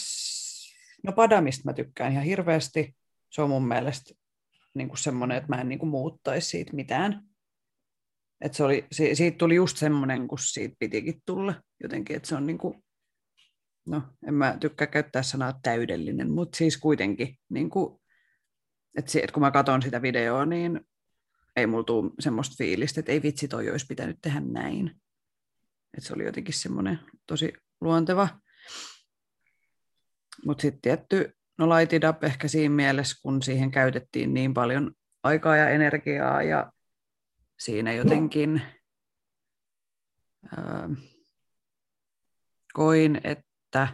[1.03, 2.95] no Padamista mä tykkään ihan hirveästi.
[3.31, 4.13] Se on mun mielestä
[4.73, 7.21] niin kuin semmoinen, että mä en niin kuin muuttaisi siitä mitään.
[8.41, 12.47] Et se oli, siitä tuli just semmoinen, kun siitä pitikin tulla jotenkin, että se on
[12.47, 12.83] niin kuin,
[13.87, 17.99] no en mä tykkää käyttää sanaa täydellinen, mutta siis kuitenkin, niin kuin,
[18.97, 20.87] että, se, että kun mä katson sitä videoa, niin
[21.55, 24.87] ei mulla tule semmoista fiilistä, että ei vitsi, toi olisi pitänyt tehdä näin.
[25.93, 28.27] Että se oli jotenkin semmoinen tosi luonteva.
[30.45, 34.91] Mutta sitten tietty, no Light It Up ehkä siinä mielessä, kun siihen käytettiin niin paljon
[35.23, 36.71] aikaa ja energiaa ja
[37.59, 38.61] siinä jotenkin
[40.57, 40.89] ää,
[42.73, 43.87] koin, että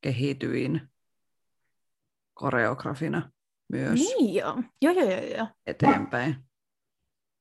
[0.00, 0.88] kehityin
[2.34, 3.30] koreografina
[3.70, 4.62] myös Niin joo.
[4.82, 5.46] Joo, joo, joo, joo.
[5.66, 6.36] eteenpäin.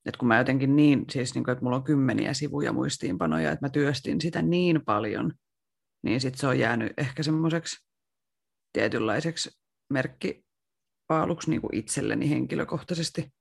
[0.06, 3.66] Et kun mä jotenkin niin, siis niin kuin, että mulla on kymmeniä sivuja muistiinpanoja, että
[3.66, 5.34] mä työstin sitä niin paljon,
[6.04, 7.86] niin sitten se on jäänyt ehkä semmoiseksi
[8.74, 9.50] tietynlaiseksi
[9.90, 13.34] merkkipaaluksi niin kuin itselleni henkilökohtaisesti.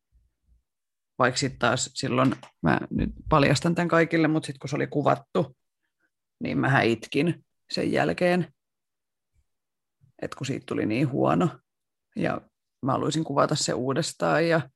[1.19, 5.57] Vaikka sitten taas silloin, mä nyt paljastan tämän kaikille, mutta sitten kun se oli kuvattu,
[6.43, 8.53] niin mä itkin sen jälkeen,
[10.23, 11.49] että kun siitä tuli niin huono.
[12.17, 12.41] Ja
[12.83, 14.71] mä haluaisin kuvata se uudestaan ja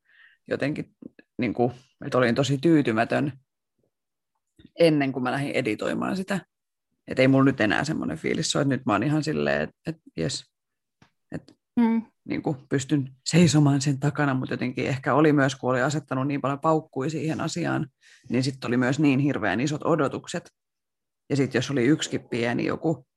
[0.47, 0.95] jotenkin,
[1.37, 1.73] niin kuin,
[2.05, 3.33] että olin tosi tyytymätön
[4.79, 6.45] ennen kuin mä lähdin editoimaan sitä.
[7.07, 9.75] Että ei mulla nyt enää semmoinen fiilis ole, että nyt mä oon ihan silleen, että,
[9.87, 10.43] että jes,
[11.31, 12.01] että Mm.
[12.25, 16.41] niin kuin pystyn seisomaan sen takana, mutta jotenkin ehkä oli myös, kun oli asettanut niin
[16.41, 17.87] paljon paukkui siihen asiaan,
[18.29, 20.49] niin sitten oli myös niin hirveän isot odotukset.
[21.29, 23.07] Ja sitten jos oli yksikin pieni joku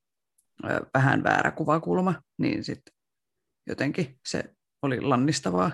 [0.63, 2.93] ö, vähän väärä kuvakulma, niin sitten
[3.67, 5.71] jotenkin se oli lannistavaa.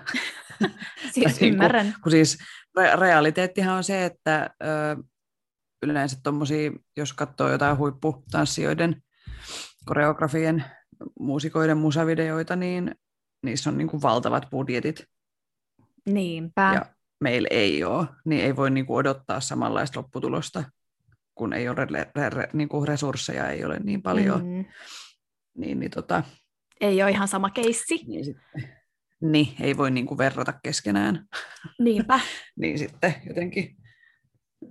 [1.12, 1.94] Siis niinku- ymmärrän.
[2.02, 2.38] Kun siis
[2.78, 5.02] re- realiteettihan on se, että ö,
[5.82, 9.02] yleensä tommosia, jos katsoo jotain huipputanssijoiden,
[9.84, 10.64] koreografien,
[11.20, 12.94] muusikoiden musavideoita, niin
[13.42, 15.04] niissä on niin kuin valtavat budjetit
[16.06, 16.70] Niinpä.
[16.74, 16.86] ja
[17.20, 20.64] meillä ei ole, niin ei voi niin kuin odottaa samanlaista lopputulosta,
[21.34, 21.88] kun ei ole re-
[22.18, 24.40] re- re- niin kuin resursseja, ei ole niin paljon.
[24.46, 24.64] Mm.
[25.56, 26.22] niin, niin, tota,
[26.80, 28.04] Ei ole ihan sama keissi.
[28.06, 28.72] niin, sitten,
[29.24, 31.26] niin ei voi niin kuin verrata keskenään.
[31.78, 32.20] Niinpä.
[32.60, 33.76] niin sitten jotenkin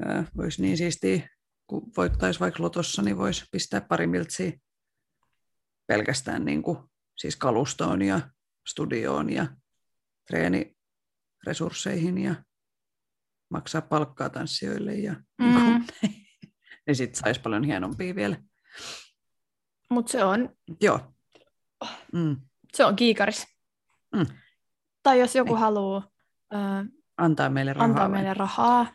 [0.05, 1.29] ää, voisi niin siistiä,
[1.67, 4.51] kun voittaisi vaikka lotossa, niin voisi pistää pari miltsiä
[5.87, 6.77] pelkästään niin kuin,
[7.17, 8.21] siis kalustoon ja
[8.67, 9.47] studioon ja
[10.27, 12.35] treeniresursseihin ja
[13.49, 15.85] maksaa palkkaa tanssijoille ja Mm.
[16.87, 18.37] niin sitten saisi paljon hienompia vielä.
[19.89, 20.49] Mutta se on,
[20.81, 21.13] Joo.
[22.13, 22.35] Mm.
[22.73, 23.47] se on kiikaris.
[24.15, 24.25] Mm.
[25.03, 25.59] Tai jos joku Niin.
[25.59, 26.03] haluaa
[26.53, 26.57] ö,
[27.17, 27.85] Antaa meille rahaa.
[27.89, 28.85] antaa meille rahaa.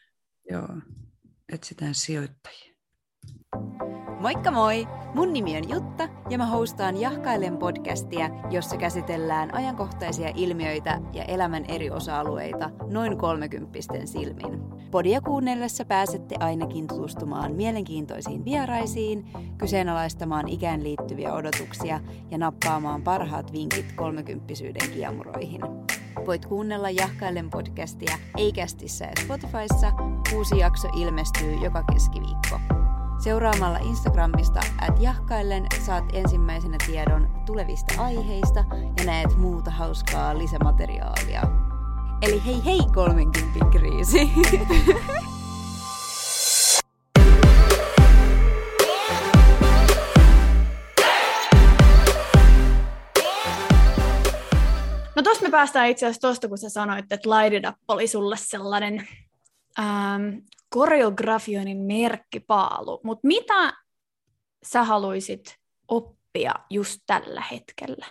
[0.51, 0.69] Joo.
[1.53, 2.75] Etsitään sijoittajia.
[4.21, 4.87] Moikka moi!
[5.15, 11.65] Mun nimi on Jutta ja mä hostaan Jahkailen podcastia, jossa käsitellään ajankohtaisia ilmiöitä ja elämän
[11.69, 14.61] eri osa-alueita noin kolmekymppisten silmin.
[14.91, 19.25] Podia kuunnellessa pääsette ainakin tutustumaan mielenkiintoisiin vieraisiin,
[19.59, 25.61] kyseenalaistamaan ikään liittyviä odotuksia ja nappaamaan parhaat vinkit kolmekymppisyyden kiemuroihin.
[26.27, 29.93] Voit kuunnella Jahkailen podcastia Eikästissä ja Spotifyssa.
[30.35, 32.61] Uusi jakso ilmestyy joka keskiviikko.
[33.19, 38.65] Seuraamalla Instagramista at jahkaillen saat ensimmäisenä tiedon tulevista aiheista
[38.99, 41.43] ja näet muuta hauskaa lisämateriaalia.
[42.23, 44.31] Eli hei hei 30 kriisi!
[55.49, 59.09] me päästään itse asiassa tosta, kun sä sanoit, että Light oli sulle sellainen
[59.79, 60.37] ähm,
[60.69, 63.01] koreografioinnin merkkipaalu.
[63.05, 63.73] Mutta mitä
[64.63, 65.59] sä haluaisit
[65.89, 68.07] oppia just tällä hetkellä?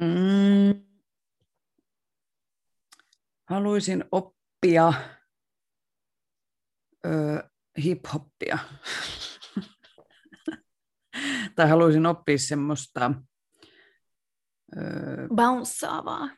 [0.00, 0.84] Mm.
[3.48, 4.92] Haluaisin oppia
[7.06, 7.10] ö,
[7.78, 8.58] hip-hoppia.
[11.56, 13.12] tai haluaisin oppia semmoista,
[14.76, 14.80] ö,
[15.34, 16.28] Bounceavaa.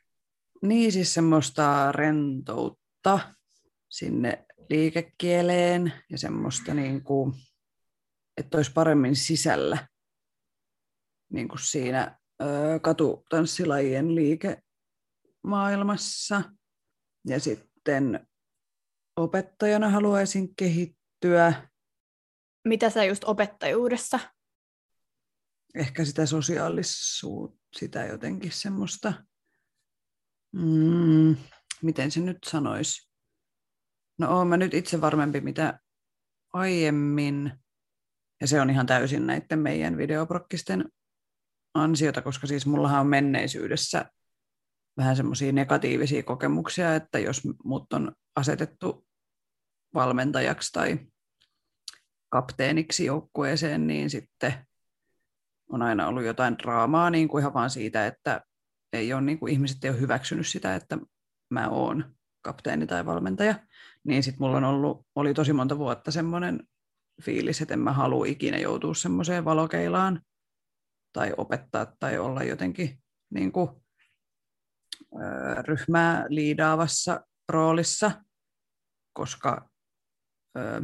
[0.62, 3.18] niin siis semmoista rentoutta
[3.88, 7.32] sinne liikekieleen ja semmoista niin kuin,
[8.36, 9.88] että olisi paremmin sisällä
[11.32, 12.46] niin kuin siinä ö,
[12.82, 16.42] katutanssilajien liikemaailmassa.
[17.28, 18.28] Ja sitten
[19.16, 21.68] opettajana haluaisin kehittyä
[22.64, 24.20] Mitä sä just opettajuudessa?
[25.74, 29.12] ehkä sitä sosiaalisuutta, sitä jotenkin semmoista,
[30.52, 31.36] mm,
[31.82, 33.06] miten se nyt sanoisi,
[34.18, 35.78] No oon mä nyt itse varmempi mitä
[36.52, 37.52] aiemmin,
[38.40, 40.84] ja se on ihan täysin näiden meidän videoprokkisten
[41.74, 44.10] ansiota, koska siis mullahan on menneisyydessä
[44.96, 49.06] vähän semmoisia negatiivisia kokemuksia, että jos mut on asetettu
[49.94, 50.98] valmentajaksi tai
[52.28, 54.66] kapteeniksi joukkueeseen, niin sitten
[55.68, 58.40] on aina ollut jotain draamaa niin kuin ihan vaan siitä, että
[58.92, 60.98] ei ole, niin kuin ihmiset ei ole hyväksynyt sitä, että
[61.50, 63.54] mä oon kapteeni tai valmentaja,
[64.04, 66.68] niin sitten mulla on ollut, oli tosi monta vuotta semmoinen
[67.22, 70.20] fiilis, että en mä halua ikinä joutua semmoiseen valokeilaan
[71.12, 73.68] tai opettaa tai olla jotenkin niin kuin,
[75.14, 78.24] ö, ryhmää liidaavassa roolissa,
[79.12, 79.70] koska
[80.58, 80.82] ö,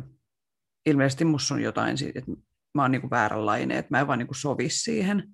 [0.86, 2.32] ilmeisesti musta on jotain että
[2.74, 5.28] mä oon niin kuin vääränlainen, että mä en vaan niin kuin sovi siihen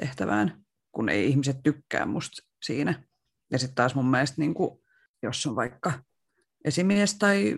[0.00, 3.04] tehtävään, kun ei ihmiset tykkää musta siinä.
[3.50, 4.80] Ja sitten taas mun mielestä, niin kuin,
[5.22, 6.02] jos on vaikka
[6.64, 7.56] esimies tai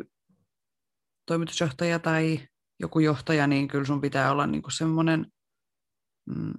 [1.26, 2.40] toimitusjohtaja tai
[2.80, 5.26] joku johtaja, niin kyllä sun pitää olla niin kuin semmoinen,
[6.26, 6.52] mm,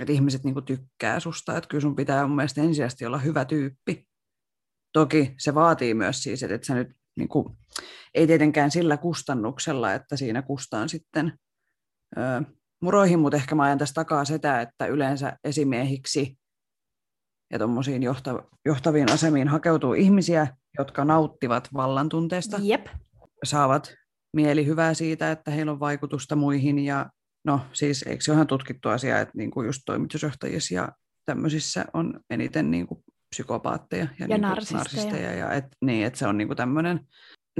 [0.00, 1.56] että ihmiset niin kuin tykkää susta.
[1.56, 4.08] Että kyllä sun pitää mun mielestä ensisijaisesti olla hyvä tyyppi.
[4.92, 7.56] Toki se vaatii myös siis, että et sä nyt niin kuin,
[8.14, 11.38] ei tietenkään sillä kustannuksella, että siinä kustaan sitten
[12.82, 16.38] muroihin, mutta ehkä mä ajan tässä takaa sitä, että yleensä esimiehiksi
[17.52, 20.46] ja tuommoisiin johta, johtaviin asemiin hakeutuu ihmisiä,
[20.78, 22.86] jotka nauttivat vallantunteesta, Jep.
[23.44, 23.94] saavat
[24.36, 27.10] mieli hyvää siitä, että heillä on vaikutusta muihin ja
[27.44, 30.88] no siis eikö se ole ihan tutkittu asia, että niin kuin just toimitusjohtajissa ja
[31.24, 33.00] tämmöisissä on eniten niin kuin
[33.34, 34.78] psykopaatteja ja, Ja niin kuin narsisteja.
[34.78, 37.00] narsisteja ja et, niin, että se on niin kuin tämmöinen,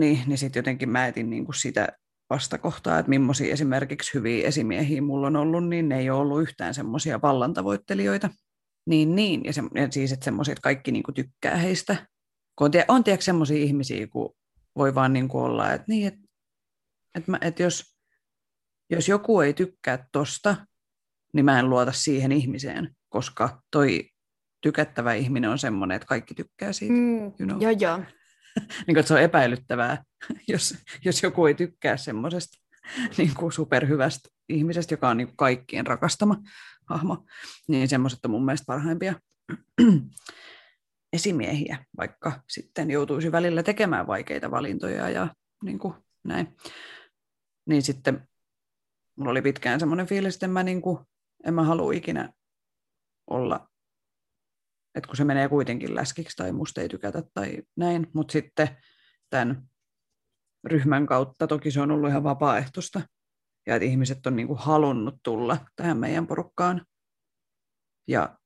[0.00, 1.88] niin, niin sitten jotenkin mä etin niin kuin sitä
[2.30, 6.74] vastakohtaa, että millaisia esimerkiksi hyviä esimiehiä mulla on ollut, niin ne ei ole ollut yhtään
[6.74, 8.30] semmoisia vallantavoittelijoita.
[8.86, 9.44] Niin, niin.
[9.44, 12.06] Ja, se, ja siis, että semmoisia, että kaikki niin kuin tykkää heistä.
[12.58, 14.34] Kun on, on tiedätkö semmoisia ihmisiä, kun
[14.76, 16.20] voi vaan niin kuin olla, että, niin, että,
[17.14, 17.96] että, mä, että jos,
[18.90, 20.56] jos joku ei tykkää tosta,
[21.32, 24.10] niin mä en luota siihen ihmiseen, koska toi
[24.60, 26.94] tykättävä ihminen on semmoinen, että kaikki tykkää siitä.
[26.94, 27.62] Mm, You know.
[27.62, 27.98] joo, joo.
[28.86, 30.04] niin että se on epäilyttävää,
[30.48, 32.58] jos, jos joku ei tykkää semmoisesta
[33.18, 36.36] niin kuin superhyvästä ihmisestä, joka on niin kuin kaikkien rakastama
[36.86, 37.26] hahmo,
[37.68, 39.14] niin semmoiset on mun mielestä parhaimpia
[41.12, 45.34] esimiehiä, vaikka sitten joutuisi välillä tekemään vaikeita valintoja ja
[45.64, 46.56] niin kuin näin.
[47.66, 48.28] Niin sitten
[49.16, 50.98] mulla oli pitkään semmoinen fiilis, että en mä, niin kuin,
[51.44, 52.32] en mä halua ikinä
[53.30, 53.68] olla
[54.94, 58.68] että kun se menee kuitenkin läskiksi tai musta ei tykätä tai näin, mutta sitten
[59.30, 59.62] tämän
[60.64, 61.46] ryhmän kautta.
[61.46, 63.00] Toki se on ollut ihan vapaaehtoista.
[63.66, 66.86] Ja että ihmiset on niin kuin halunnut tulla tähän meidän porukkaan.
[68.08, 68.38] Ja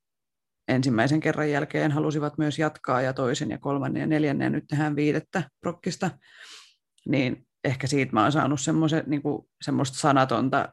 [0.69, 4.97] ensimmäisen kerran jälkeen halusivat myös jatkaa ja toisen ja kolmannen ja neljännen ja nyt tehdään
[4.97, 6.11] viidettä prokkista,
[7.09, 8.61] niin ehkä siitä mä oon saanut
[9.07, 10.69] niin kuin, semmoista sanatonta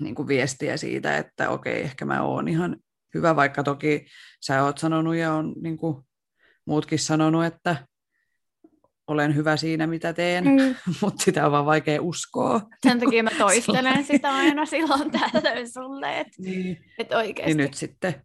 [0.00, 2.76] niin kuin viestiä siitä, että okei, ehkä mä oon ihan
[3.14, 4.06] hyvä, vaikka toki
[4.40, 6.02] sä oot sanonut ja on niin kuin
[6.66, 7.86] muutkin sanonut, että
[9.08, 10.74] olen hyvä siinä, mitä teen, mm.
[11.02, 12.60] Mutta sitä on vaan vaikea uskoa.
[12.86, 17.54] Sen takia mä toistelen sitä aina silloin tällöin sulle, että Niin, et oikeasti.
[17.54, 18.22] niin nyt sitten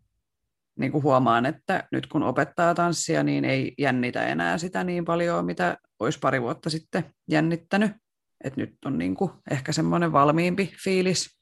[0.80, 5.46] niin kuin huomaan, että nyt kun opettaa tanssia, niin ei jännitä enää sitä niin paljon,
[5.46, 7.92] mitä olisi pari vuotta sitten jännittänyt.
[8.44, 11.40] Et nyt on niin kuin ehkä semmoinen valmiimpi fiilis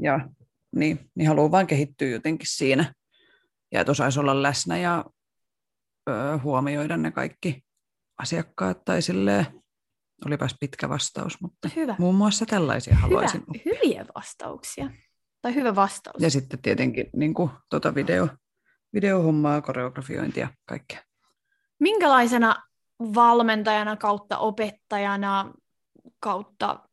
[0.00, 0.28] ja
[0.76, 2.94] niin, niin haluan vaan kehittyä jotenkin siinä.
[3.72, 5.04] Ja että osaisi olla läsnä ja
[6.10, 7.65] ö, huomioida ne kaikki
[8.18, 9.46] asiakkaat tai silleen,
[10.26, 11.96] olipas pitkä vastaus, mutta Hyvä.
[11.98, 13.40] muun muassa tällaisia haluaisin.
[13.40, 13.62] Hyvä.
[13.64, 14.90] Hyviä vastauksia.
[15.42, 16.22] Tai hyvä vastaus.
[16.22, 18.28] Ja sitten tietenkin niin kuin, tota video,
[18.94, 21.02] videohommaa, koreografiointia, kaikkea.
[21.80, 22.62] Minkälaisena
[23.00, 25.52] valmentajana kautta opettajana
[26.20, 26.88] kautta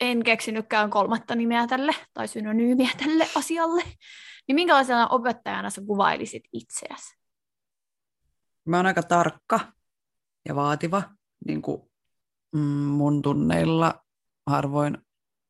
[0.00, 3.82] en keksinytkään kolmatta nimeä tälle tai synonyymiä tälle asialle,
[4.48, 7.15] niin minkälaisena opettajana sä kuvailisit itseäsi?
[8.66, 9.72] Mä oon aika tarkka
[10.48, 11.02] ja vaativa,
[11.46, 11.82] niin kuin
[12.52, 14.04] mm, mun tunneilla
[14.46, 14.98] harvoin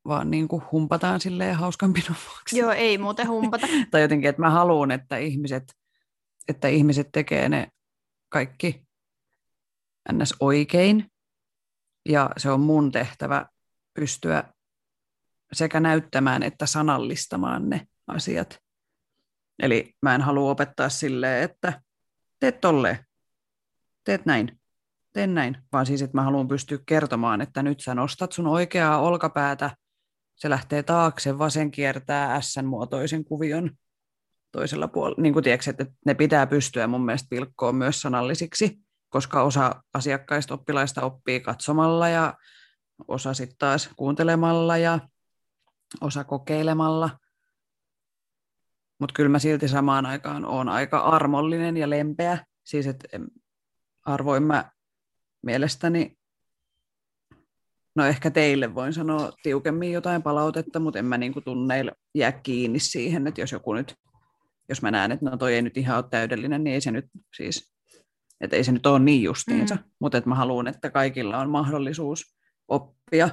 [0.08, 2.58] vaan niin kuin humpataan silleen hauskanpidon vuoksi.
[2.58, 3.66] Joo, ei muuten humpata.
[3.90, 5.76] tai jotenkin, että mä haluan, että ihmiset,
[6.48, 7.68] että ihmiset tekee ne
[8.28, 8.86] kaikki
[10.12, 10.34] ns.
[10.40, 11.10] oikein.
[12.08, 13.46] Ja se on mun tehtävä
[13.94, 14.44] pystyä
[15.52, 18.58] sekä näyttämään että sanallistamaan ne asiat.
[19.58, 21.82] Eli mä en halua opettaa silleen, että
[22.40, 23.05] teet tolleen,
[24.06, 24.60] teet näin,
[25.12, 29.00] teen näin, vaan siis, että mä haluan pystyä kertomaan, että nyt sä nostat sun oikeaa
[29.00, 29.70] olkapäätä,
[30.34, 33.70] se lähtee taakse, vasen kiertää S-muotoisen kuvion
[34.52, 35.22] toisella puolella.
[35.22, 38.78] Niin kuin tiedätkö, että ne pitää pystyä mun mielestä pilkkoon myös sanallisiksi,
[39.08, 42.34] koska osa asiakkaista oppilaista oppii katsomalla ja
[43.08, 45.00] osa sitten taas kuuntelemalla ja
[46.00, 47.10] osa kokeilemalla.
[48.98, 52.44] Mutta kyllä mä silti samaan aikaan olen aika armollinen ja lempeä.
[52.64, 53.08] Siis että
[54.06, 54.70] arvoin mä
[55.42, 56.16] mielestäni,
[57.94, 62.78] no ehkä teille voin sanoa tiukemmin jotain palautetta, mutta en mä niinku tunneilla jää kiinni
[62.78, 63.94] siihen, että jos joku nyt,
[64.68, 67.06] jos mä näen, että no toi ei nyt ihan ole täydellinen, niin ei se nyt
[67.36, 67.72] siis,
[68.40, 69.82] että ei se nyt ole niin justiinsa, mm.
[70.00, 72.36] mutta että mä haluan, että kaikilla on mahdollisuus
[72.68, 73.28] oppia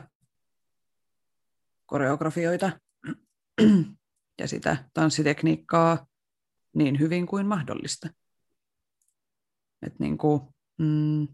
[1.86, 2.72] koreografioita
[4.42, 6.08] ja sitä tanssitekniikkaa
[6.76, 8.10] niin hyvin kuin mahdollista.
[9.82, 10.42] Et niin kuin,
[10.80, 11.28] mm,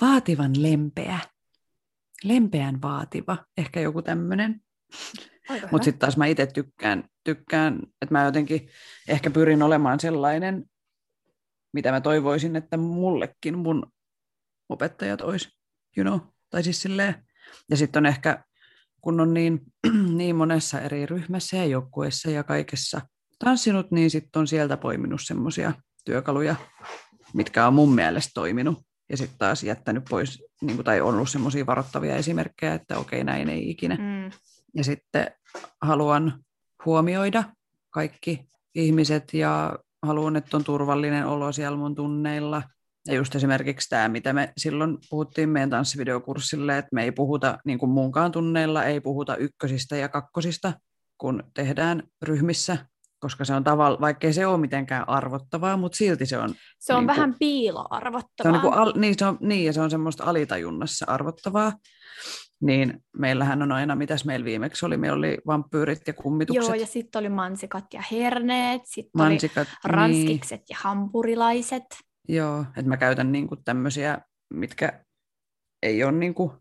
[0.00, 1.18] vaativan lempeä,
[2.24, 4.60] lempeän vaativa, ehkä joku tämmöinen.
[5.70, 8.68] Mutta sitten taas mä itse tykkään, tykkään, että mä jotenkin
[9.08, 10.64] ehkä pyrin olemaan sellainen,
[11.72, 13.92] mitä mä toivoisin, että mullekin mun
[14.68, 15.48] opettajat olisi,
[15.96, 16.20] you know,
[16.50, 17.14] tai siis silleen.
[17.70, 18.44] Ja sitten on ehkä,
[19.00, 19.60] kun on niin,
[20.18, 23.00] niin monessa eri ryhmässä ja joukkueessa ja kaikessa
[23.38, 25.72] tanssinut, niin sitten on sieltä poiminut semmoisia
[26.04, 26.56] työkaluja,
[27.36, 28.78] mitkä on mun mielestä toiminut.
[29.10, 33.24] Ja sitten taas jättänyt pois, niin kuin, tai on ollut semmoisia varoittavia esimerkkejä, että okei,
[33.24, 33.94] näin ei ikinä.
[33.94, 34.30] Mm.
[34.74, 35.26] Ja sitten
[35.82, 36.44] haluan
[36.84, 37.44] huomioida
[37.90, 42.62] kaikki ihmiset ja haluan, että on turvallinen olo siellä mun tunneilla–
[43.06, 47.78] ja just esimerkiksi tämä, mitä me silloin puhuttiin meidän tanssivideokurssille, että me ei puhuta, niin
[47.78, 50.72] kuin muunkaan tunneilla, ei puhuta ykkösistä ja kakkosista,
[51.18, 52.76] kun tehdään ryhmissä,
[53.18, 56.54] koska se on tavalla, vaikkei se ole mitenkään arvottavaa, mutta silti se on...
[56.78, 58.42] Se on niin vähän kuin, piiloarvottavaa.
[58.42, 61.72] Se on, niin, kuin al, niin, se on, niin, ja se on semmoista alitajunnassa arvottavaa.
[62.60, 66.68] Niin meillähän on aina, mitäs meillä viimeksi oli, meillä oli vampyyrit ja kummitukset.
[66.68, 69.38] Joo, ja sitten oli mansikat ja herneet, sitten oli
[69.84, 70.66] ranskikset niin.
[70.70, 71.84] ja hampurilaiset.
[72.28, 74.18] Joo, että mä käytän niinku tämmöisiä,
[74.54, 75.04] mitkä
[75.82, 76.52] ei ole niinku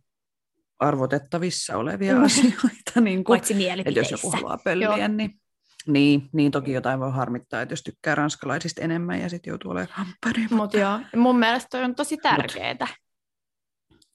[0.80, 2.24] arvotettavissa olevia mm.
[2.26, 3.02] asioita.
[3.02, 5.08] Niinku, Paitsi että jos joku haluaa pölliä, Joo.
[5.08, 5.42] niin
[5.88, 9.92] niin, niin toki jotain voi harmittaa, että jos tykkää ranskalaisista enemmän ja sitten joutuu olemaan
[9.92, 10.48] hamppari.
[10.52, 12.88] Mutta joo, mun mielestä toi on tosi tärkeää.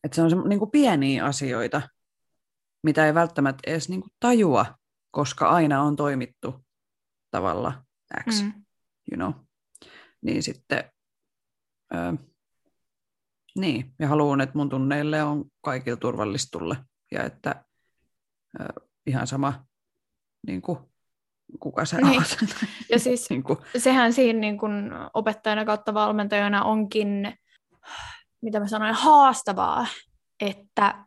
[0.04, 1.82] Että se on se, niin kuin pieniä asioita,
[2.82, 4.66] mitä ei välttämättä edes niin kuin tajua,
[5.10, 6.64] koska aina on toimittu
[7.30, 7.82] tavalla
[8.30, 8.52] X, mm.
[9.12, 9.44] you know.
[10.22, 10.84] Niin sitten
[11.94, 12.12] Öö,
[13.58, 16.76] niin, ja haluan, että mun tunneille on kaikilla turvallista tulla.
[17.12, 17.64] Ja että
[18.60, 18.66] öö,
[19.06, 19.66] ihan sama,
[20.46, 20.78] niin kuin,
[21.60, 22.20] kuka sä niin.
[22.20, 22.36] oot.
[22.90, 23.58] Ja siis niin kuin.
[23.78, 27.34] sehän siinä niin kuin opettajana kautta valmentajana onkin,
[28.42, 29.86] mitä mä sanoin, haastavaa,
[30.40, 31.04] että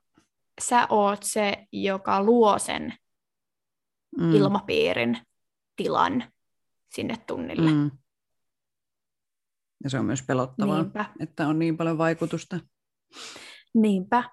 [0.61, 2.93] sä oot se, joka luo sen
[4.17, 4.35] mm.
[4.35, 5.17] ilmapiirin,
[5.75, 6.23] tilan
[6.95, 7.71] sinne tunnille.
[7.71, 7.91] Mm.
[9.83, 11.05] Ja se on myös pelottavaa, Niinpä.
[11.19, 12.59] että on niin paljon vaikutusta.
[13.73, 14.23] Niinpä.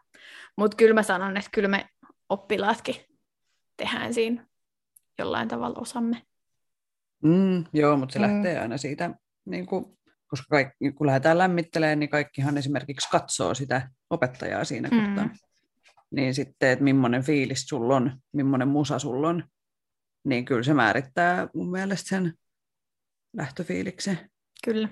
[0.56, 1.88] Mutta kyllä mä sanon, että kyllä me
[2.28, 2.96] oppilaatkin
[3.76, 4.49] tehdään siinä
[5.20, 6.22] jollain tavalla osamme.
[7.22, 8.22] Mm, joo, mutta se mm.
[8.22, 9.14] lähtee aina siitä,
[9.44, 14.96] niin kuin, koska kaikki, kun lähdetään lämmittelemään, niin kaikkihan esimerkiksi katsoo sitä opettajaa siinä mm.
[14.96, 15.28] kohtaa.
[16.10, 19.44] Niin sitten, että millainen fiilis sulla on, millainen musa sulla on,
[20.24, 22.34] niin kyllä se määrittää mun mielestä sen
[23.36, 24.30] lähtöfiiliksen.
[24.64, 24.88] Kyllä.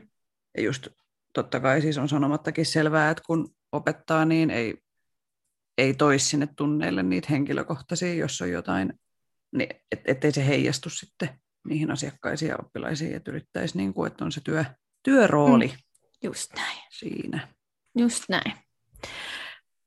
[0.57, 0.89] Ja just
[1.33, 4.79] totta kai siis on sanomattakin selvää, että kun opettaa, niin ei,
[5.79, 8.93] ei toisi sinne tunneille niitä henkilökohtaisia, jos on jotain,
[9.53, 11.29] niin et, ettei se heijastu sitten
[11.69, 14.65] niihin asiakkaisiin ja oppilaisiin, että yrittäisi niin kuin, että on se työ,
[15.03, 15.79] työrooli mm.
[16.23, 16.79] Just näin.
[16.91, 17.49] siinä.
[17.99, 18.53] Just näin.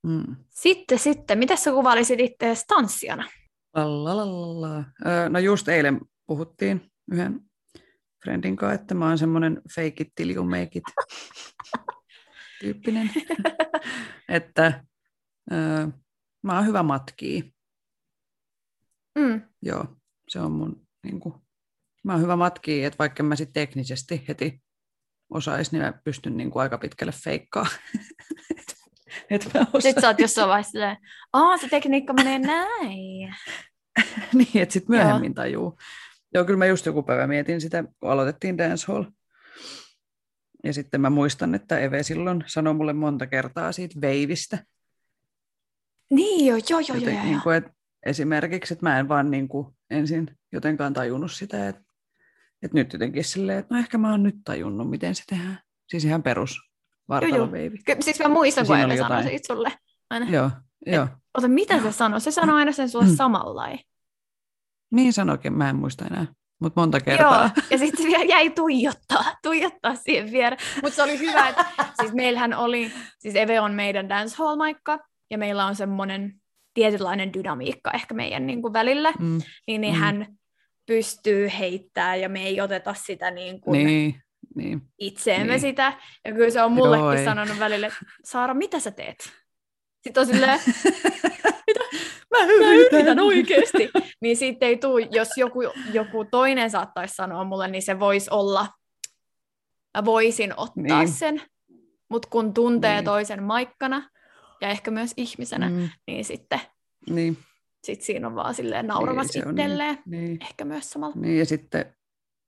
[0.04, 0.36] Mm.
[0.50, 3.28] Sitten, sitten, mitä sä kuvailisit itse tanssijana?
[5.30, 7.40] No just eilen puhuttiin yhden
[8.24, 10.84] friendin kanssa, että mä oon semmoinen fake it till you make it
[12.60, 13.12] tyyppinen.
[14.30, 14.84] että
[15.52, 15.88] öö,
[16.44, 17.54] mä oon hyvä matkii.
[19.20, 19.42] Mm.
[19.62, 19.86] Joo,
[20.28, 21.36] se on mun, niin kuin,
[22.04, 24.62] mä oon hyvä matkii, että vaikka mä sitten teknisesti heti
[25.30, 27.68] osais, niin mä pystyn niin kuin aika pitkälle feikkaa.
[29.30, 30.98] et mä Sitten sä oot jossain vaiheessa silleen,
[31.34, 33.36] aah, se tekniikka menee näin.
[34.34, 35.34] niin, että sitten myöhemmin Joo.
[35.34, 35.78] tajuu.
[36.34, 39.04] Joo, kyllä mä just joku päivä mietin sitä, kun aloitettiin dancehall.
[40.64, 44.66] Ja sitten mä muistan, että Eve silloin sanoi mulle monta kertaa siitä veivistä.
[46.10, 47.72] Niin joo, joo, joo, Joten, joo, niin kuin, että
[48.06, 51.82] esimerkiksi, että mä en vaan niin kuin ensin jotenkaan tajunnut sitä, että,
[52.64, 55.60] että nyt jotenkin silleen, että no ehkä mä oon nyt tajunnut, miten se tehdään.
[55.90, 56.60] Siis ihan perus
[57.10, 57.78] vartaloveivi.
[58.00, 59.72] Siis mä muistan, kun aina sanoin siitä sulle.
[60.10, 60.30] Aina.
[60.30, 60.52] Joo,
[60.86, 61.08] joo.
[61.38, 62.22] ota, mitä se sanoi?
[62.22, 63.16] Se sanoi aina sen sulle mm.
[63.16, 63.68] samalla.
[64.92, 66.28] Niin sanoikin, mä en muista enää.
[66.62, 67.42] mutta monta kertaa.
[67.42, 70.62] Joo, ja sitten vielä jäi tuijottaa, tuijottaa siihen viereen.
[70.82, 71.66] Mutta se oli hyvä, että
[72.00, 75.00] siis meillähän oli, siis Eve on meidän dancehall-maikka,
[75.30, 76.41] ja meillä on semmoinen
[76.74, 79.40] tietynlainen dynamiikka ehkä meidän niin kuin välillä, Mm.
[79.68, 80.00] niin, niin Mm.
[80.00, 80.28] hän
[80.86, 84.22] pystyy heittämään, ja me ei oteta sitä niin kuin Niin,
[84.56, 84.82] niin.
[85.00, 85.60] itseemme Niin.
[85.62, 85.94] sitä.
[86.26, 87.26] Ja kyllä se on mullekin ei.
[87.26, 89.32] sanonut välillä, että Saara, mitä sä teet?
[90.04, 90.60] Sitten on silleen,
[92.32, 93.90] Mä mä yritän oikeasti.
[94.22, 95.60] Niin siitä ei tule, jos joku,
[95.94, 98.68] joku toinen saattaisi sanoa mulle, niin se voisi olla,
[99.98, 101.08] mä voisin ottaa Niin.
[101.08, 101.42] sen,
[102.10, 103.06] mutta kun tuntee Niin.
[103.06, 104.10] toisen maikkana
[104.62, 106.60] ja ehkä myös ihmisenä, Mm, niin sitten
[107.10, 107.38] niin,
[107.84, 111.16] sit siinä on vaan silleen nauravas Niin, on itselleen, niin, ehkä myös samalla.
[111.16, 111.40] niin.
[111.40, 111.96] Ja sitten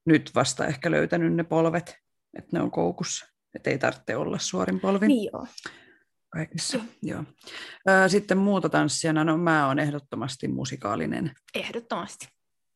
[0.06, 1.96] nyt vasta ehkä löytänyt ne polvet,
[2.38, 3.26] että ne on koukussa.
[3.54, 5.46] Että ei tarvitse olla suorin polvin Niin joo.
[6.30, 6.78] kaikessa.
[7.02, 7.24] Joo.
[7.88, 11.32] Ö, Sitten muuta tanssijana, no mä oon ehdottomasti musikaalinen.
[11.54, 12.28] Ehdottomasti.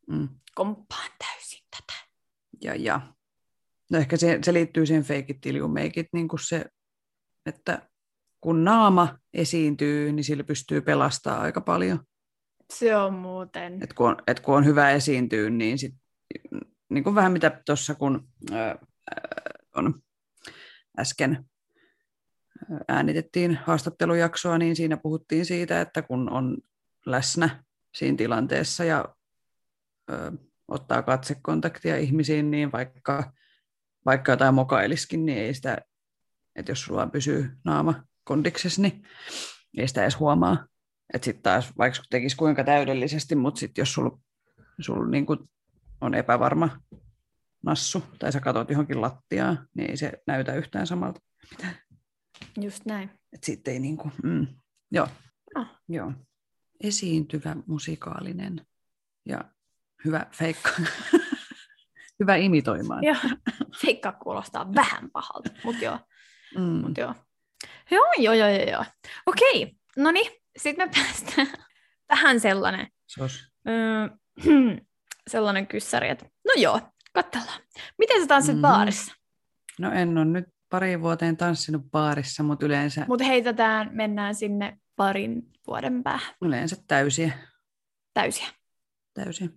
[0.07, 0.29] Mm.
[0.55, 1.99] Komppaan täysin tätä.
[2.61, 3.01] Ja, ja.
[3.91, 6.65] No ehkä se, se liittyy siihen fake it till you make it, niin kuin se,
[7.45, 7.88] että
[8.41, 11.99] kun naama esiintyy, niin sillä pystyy pelastamaan aika paljon.
[12.73, 13.83] Se on muuten.
[13.83, 15.95] Et kun, on, et kun on hyvä esiintyä, niin, sit,
[16.89, 18.77] niin kuin vähän mitä tuossa kun ää,
[19.75, 19.93] on
[20.99, 21.45] äsken
[22.71, 26.57] ää, äänitettiin haastattelujaksoa, niin siinä puhuttiin siitä, että kun on
[27.05, 27.63] läsnä
[27.95, 29.15] siinä tilanteessa ja
[30.11, 30.31] ö,
[30.67, 33.31] ottaa katsekontaktia ihmisiin, niin vaikka,
[34.05, 35.77] vaikka jotain mokailiskin, niin ei sitä,
[36.55, 39.03] että jos sulla pysyy naama kondiksessa, niin
[39.77, 40.67] ei sitä edes huomaa.
[41.13, 44.19] Että sitten taas, vaikka tekisi kuinka täydellisesti, mutta sitten jos sulla
[44.79, 45.37] sul niinku
[46.01, 46.79] on epävarma
[47.65, 51.21] nassu, tai sä katsot johonkin lattiaan, niin ei se näytä yhtään samalta.
[52.61, 53.09] Just näin.
[53.33, 54.47] Että sitten ei niinku, mm,
[54.91, 55.07] joo.
[55.55, 55.81] Ah.
[55.87, 56.13] joo.
[56.83, 58.65] Esiintyvä, musikaalinen
[59.25, 59.43] ja
[60.05, 60.69] hyvä feikka.
[62.19, 63.03] hyvä imitoimaan.
[63.03, 63.15] Joo.
[63.81, 65.99] Feikka kuulostaa vähän pahalta, mutta joo.
[66.57, 66.81] Mm.
[66.81, 67.15] Mut joo.
[67.91, 68.85] Joo, joo, joo, joo, joo.
[69.25, 71.47] Okei, no niin, sitten me päästään
[72.09, 73.51] vähän sellainen, Sos.
[73.67, 74.09] öö,
[75.31, 76.81] sellainen kyssäri, että no joo,
[77.13, 77.61] katsellaan.
[77.97, 78.61] Miten sä tanssit Mhm.
[78.61, 78.73] mm-hmm.
[78.75, 79.13] baarissa?
[79.79, 85.41] No en ole nyt pari vuoteen tanssinut baarissa, mutta yleensä, Mutta heitetään, mennään sinne parin
[85.67, 87.31] vuoden päähän yleensä täysiä.
[88.13, 88.47] täysiä.
[89.15, 89.47] täysiä.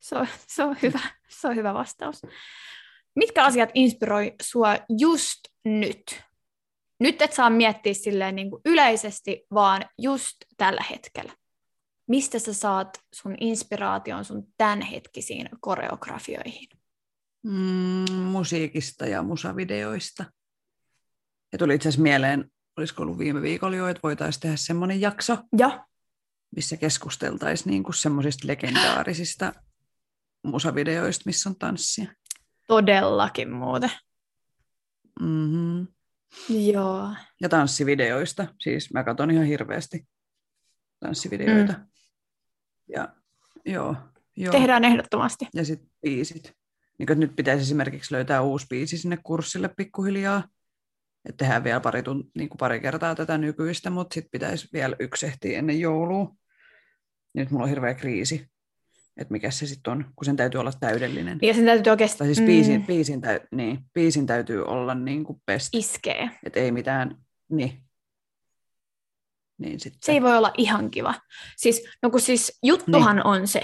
[0.00, 2.22] Se on, se on, hyvä, se on hyvä vastaus.
[3.16, 6.22] Mitkä asiat inspiroi sua just nyt?
[7.00, 11.32] Nyt et saa miettiä silleen niin kuin yleisesti, vaan just tällä hetkellä.
[12.08, 16.68] Mistä sä saat sun inspiraation sun tämänhetkisiin koreografioihin?
[17.42, 20.24] Mm, musiikista ja musavideoista.
[21.52, 25.36] Ja tuli itse asiassa mieleen, olisiko ollut viime viikolla jo, että voitaisiin tehdä semmoinen jakso,
[25.58, 25.86] Ja,
[26.56, 29.52] missä keskusteltaisiin niin semmoisista legendaarisista
[30.42, 32.14] musavideoista, missä on tanssia.
[32.66, 33.90] todellakin muuten.
[35.20, 35.86] Mm-hmm.
[36.48, 37.08] Joo.
[37.40, 38.46] Ja tanssivideoista.
[38.60, 40.08] Siis mä katson ihan hirveästi
[41.00, 41.72] tanssivideoita.
[41.72, 41.86] Mm.
[42.88, 43.08] Ja
[43.66, 43.96] joo,
[44.36, 44.52] joo.
[44.52, 45.48] Tehdään ehdottomasti.
[45.54, 46.52] Ja sitten biisit.
[46.98, 50.48] Niin nyt pitäisi esimerkiksi löytää uusi biisi sinne kurssille pikkuhiljaa.
[51.24, 54.96] Että tehdään vielä pari, tunt- niin kuin pari kertaa tätä nykyistä, mutta sitten pitäisi vielä
[54.98, 56.34] yksi ehtiä ennen joulua.
[57.34, 58.46] Nyt mulla on hirveä kriisi,
[59.18, 61.38] että mikä se sitten on, kun sen täytyy olla täydellinen.
[61.42, 65.42] Ja sen täytyy oikeasti Tai siis biisin, biisin, täy- niin, biisin täytyy olla niin kuin
[65.46, 66.30] best, iskee.
[66.46, 67.16] että ei mitään,
[67.48, 67.82] niin.
[69.58, 69.98] Niin sitten.
[70.02, 71.14] Se ei voi olla ihan kiva.
[71.56, 73.26] Siis, no kun siis juttuhan niin.
[73.26, 73.60] on se,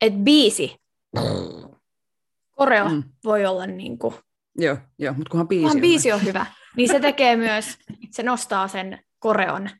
[0.00, 0.76] että biisi,
[2.50, 2.94] koreo mm.
[2.94, 4.14] Mm, voi olla niin kuin,
[4.58, 6.16] joo, joo, mutta kunhan biisi kunhan on biisi hyvä.
[6.16, 7.78] on hyvä, niin se tekee myös,
[8.10, 9.70] se nostaa sen koreon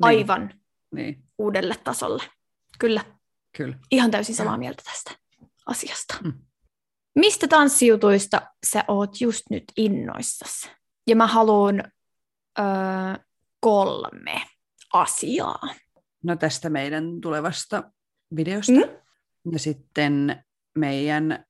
[0.00, 0.60] aivan niin.
[0.94, 2.22] Niin, uudelle tasolle.
[2.78, 3.00] Kyllä,
[3.56, 3.78] kyllä.
[3.90, 5.10] ihan täysin samaa mieltä tästä
[5.66, 6.14] asiasta.
[6.24, 6.32] Mm.
[7.14, 10.70] Mistä tanssijutuista sä oot just nyt innoissasi?
[11.06, 11.84] Ja mä haluan
[12.58, 12.64] öö,
[13.60, 14.46] kolme
[14.92, 15.60] asiaa.
[16.22, 17.92] No tästä meidän tulevasta
[18.36, 18.72] videosta.
[18.72, 19.52] Mm?
[19.52, 20.44] Ja sitten
[20.78, 21.44] meidän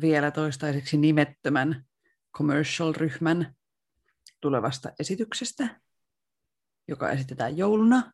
[0.00, 1.84] vielä toistaiseksi nimettömän
[2.36, 3.54] commercial-ryhmän
[4.40, 5.80] tulevasta esityksestä,
[6.88, 8.12] joka esitetään jouluna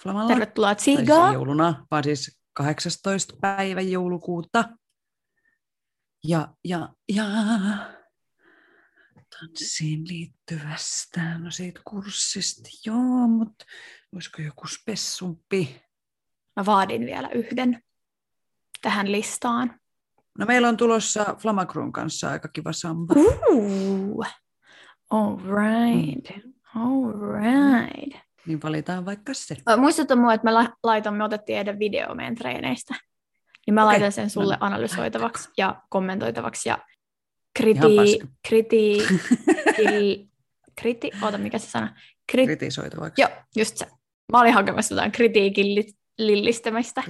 [0.00, 0.28] Flamalla.
[0.28, 1.32] Tervetuloa siis ei Tsigaa.
[1.32, 3.36] jouluna, vaan siis 18.
[3.40, 4.64] päivä joulukuuta.
[6.24, 7.24] Ja, ja, ja
[9.38, 13.64] tanssiin liittyvästä, no siitä kurssista, joo, mutta
[14.14, 15.82] olisiko joku spessumpi?
[16.56, 17.82] Mä vaadin vielä yhden
[18.82, 19.80] tähän listaan.
[20.38, 23.14] No meillä on tulossa Flamakruun kanssa aika kiva samba.
[23.16, 24.26] Ooh.
[25.10, 26.46] All right.
[26.74, 28.23] All right.
[28.46, 29.56] Niin valitaan vaikka se.
[29.70, 32.94] Ö, Muistuta mua, että me la- laitamme, me otettiin edes video meidän treeneistä.
[33.66, 36.78] Niin mä Okei, laitan sen sulle no, analysoitavaksi ja kommentoitavaksi ja
[37.58, 38.20] kriti...
[38.48, 38.98] kriti...
[39.76, 40.26] kil-
[40.80, 41.10] kriti...
[41.22, 41.96] Oota, mikä se sana?
[42.32, 42.46] Krit...
[42.46, 43.22] Kritisoitavaksi.
[43.22, 43.86] Joo, just se.
[44.32, 47.02] Mä olin hakemassa jotain kritiikin li- lillistämistä.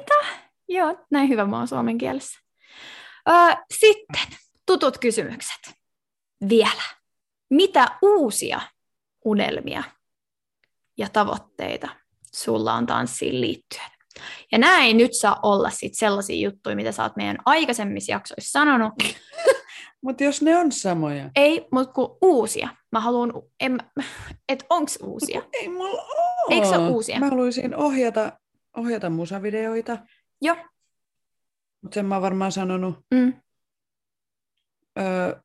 [0.00, 0.14] Mitä?
[0.68, 2.40] Joo, näin hyvä mä oon suomen kielessä.
[3.28, 4.22] Öö, sitten
[4.66, 5.74] tutut kysymykset.
[6.48, 6.82] Vielä.
[7.50, 8.60] Mitä uusia
[9.24, 9.82] unelmia
[10.98, 11.88] ja tavoitteita
[12.32, 13.90] sulla on tanssiin liittyen?
[14.52, 18.52] Ja nämä ei nyt saa olla sit sellaisia juttuja, mitä sä oot meidän aikaisemmissa jaksoissa
[18.58, 18.92] sanonut.
[20.02, 21.30] Mutta jos ne on samoja.
[21.36, 22.68] Ei, mutta kun uusia.
[22.92, 23.78] Mä haluan, en,
[24.48, 25.42] et onks uusia?
[25.52, 26.46] Ei mulla oo.
[26.50, 27.20] Eikö se ole uusia?
[27.20, 28.32] Mä haluaisin ohjata,
[28.76, 29.98] ohjata musavideoita,
[30.42, 30.56] Joo.
[31.82, 32.96] mutta sen mä oon varmaan sanonut.
[33.14, 33.32] Mm.
[34.98, 35.40] Öö,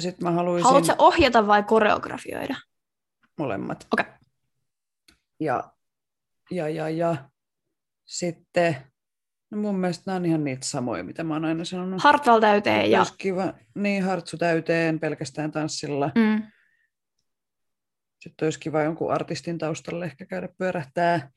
[0.00, 2.54] Sitten mä haluaisin Haluatko ohjata vai koreografioida?
[3.38, 3.86] molemmat.
[3.92, 4.06] Okei.
[5.40, 5.72] Ja,
[6.50, 7.16] ja, ja, ja
[8.04, 8.76] sitten,
[9.50, 12.02] no mun mielestä nämä on ihan niitä samoja, mitä mä oon aina sanonut.
[12.02, 13.06] Hartwell täyteen ja...
[13.18, 16.10] Kiva, niin hartsu täyteen pelkästään tanssilla.
[16.14, 16.42] Mm.
[18.18, 21.30] Sitten olisi kiva jonkun artistin taustalle ehkä käydä pyörähtää.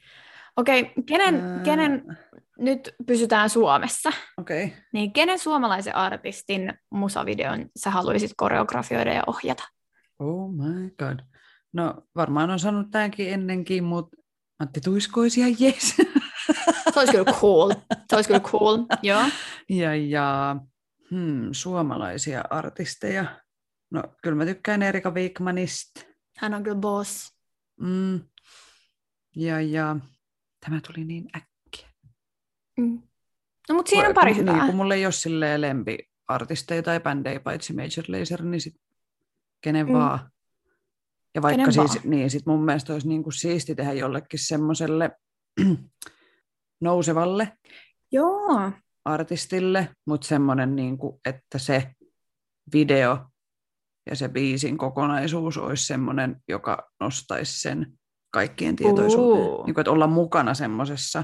[0.58, 2.18] Okei, kenen, Ää, kenen,
[2.60, 4.66] nyt pysytään Suomessa, Okei.
[4.66, 4.78] Okay.
[4.94, 9.64] niin kenen suomalaisen artistin musavideon sä haluaisit koreografioida ja ohjata?
[10.20, 11.20] Oh my god.
[11.74, 14.18] No varmaan on sanonut tämänkin ennenkin, mutta
[14.60, 15.74] Antti Tuisko olisi ihan.
[16.94, 17.72] Se olisi kyllä cool.
[18.10, 19.24] Se olisi kyllä cool, joo.
[19.70, 20.56] ja, ja
[21.12, 23.26] hmm, suomalaisia artisteja.
[23.92, 26.02] No kyllä mä tykkään Erika Wigmanista.
[26.38, 27.38] Hän on kyllä boss.
[27.80, 28.20] Mm.
[29.36, 29.96] Ja, ja
[30.66, 31.90] tämä tuli niin äkkiä.
[32.78, 33.02] Mm.
[33.70, 34.54] No mutta siinä on pari kun- hyvää.
[34.54, 38.76] Niin, kun mulla ei ole silleen lempiartisteja tai bändejä paitsi Major Lazer, niin sit
[39.62, 39.94] kenen mm.
[39.94, 40.32] vaan.
[41.36, 42.10] Ja vaikka Kenen siis, vaan.
[42.10, 45.12] niin sit mun mielestä olisi niinku siisti tehdä jollekin semmoiselle
[46.82, 47.58] nousevalle
[48.12, 48.72] Joo.
[49.06, 51.92] artistille, mutta semmoinen, niinku, että se
[52.74, 53.18] video
[54.10, 57.94] ja se biisin kokonaisuus olisi semmoinen, joka nostaisi sen
[58.32, 59.48] kaikkien tietoisuuteen.
[59.48, 59.66] Uu.
[59.66, 61.24] Niin kuin, että olla mukana semmoisessa,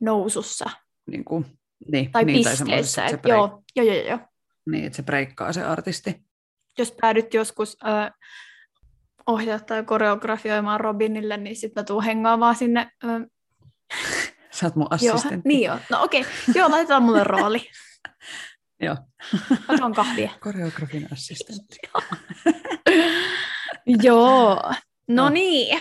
[0.00, 0.70] Nousussa.
[1.10, 1.46] niin kuin,
[1.92, 2.58] niin, Tai niin, pisteessä.
[2.64, 4.18] semmoisessa, että joo, joo, joo, joo.
[4.70, 6.24] Niin, että se breikkaa se artisti.
[6.78, 8.10] Jos päädyt joskus ö,
[9.26, 12.90] ohjaa tai koreografioimaan Robinille, niin sitten mä tuun hengaamaan sinne.
[13.04, 13.08] Ö,
[14.50, 15.48] Sä oot mun joo, assistentti.
[15.48, 15.78] niin joo.
[15.90, 16.24] No okei,
[16.54, 17.58] joo, laitetaan mulle rooli.
[18.80, 18.96] Joo.
[19.78, 20.30] Tuon kahvia.
[20.40, 21.76] Koreografin assistentti.
[24.02, 24.62] Joo.
[25.08, 25.28] No No.
[25.28, 25.80] niin.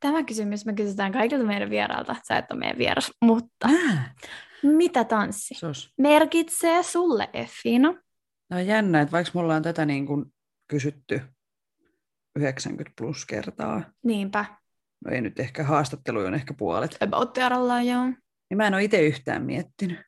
[0.00, 2.16] Tämä kysymys me kysytään kaikilta meidän vierailta.
[2.28, 3.68] Sä et ole meidän vieras, mutta
[4.62, 5.92] mitä tanssi sos.
[5.98, 7.94] merkitsee sulle, Effina?
[8.50, 10.24] No on jännä, että vaikka me ollaan tätä niin kuin
[10.68, 11.20] kysytty
[12.36, 14.44] 90 plus kertaa, Niinpä.
[15.04, 18.04] no ei nyt ehkä haastattelu on ehkä puolet, About tiarallaan, joo.
[18.04, 19.98] niin mä en ole itse yhtään miettinyt,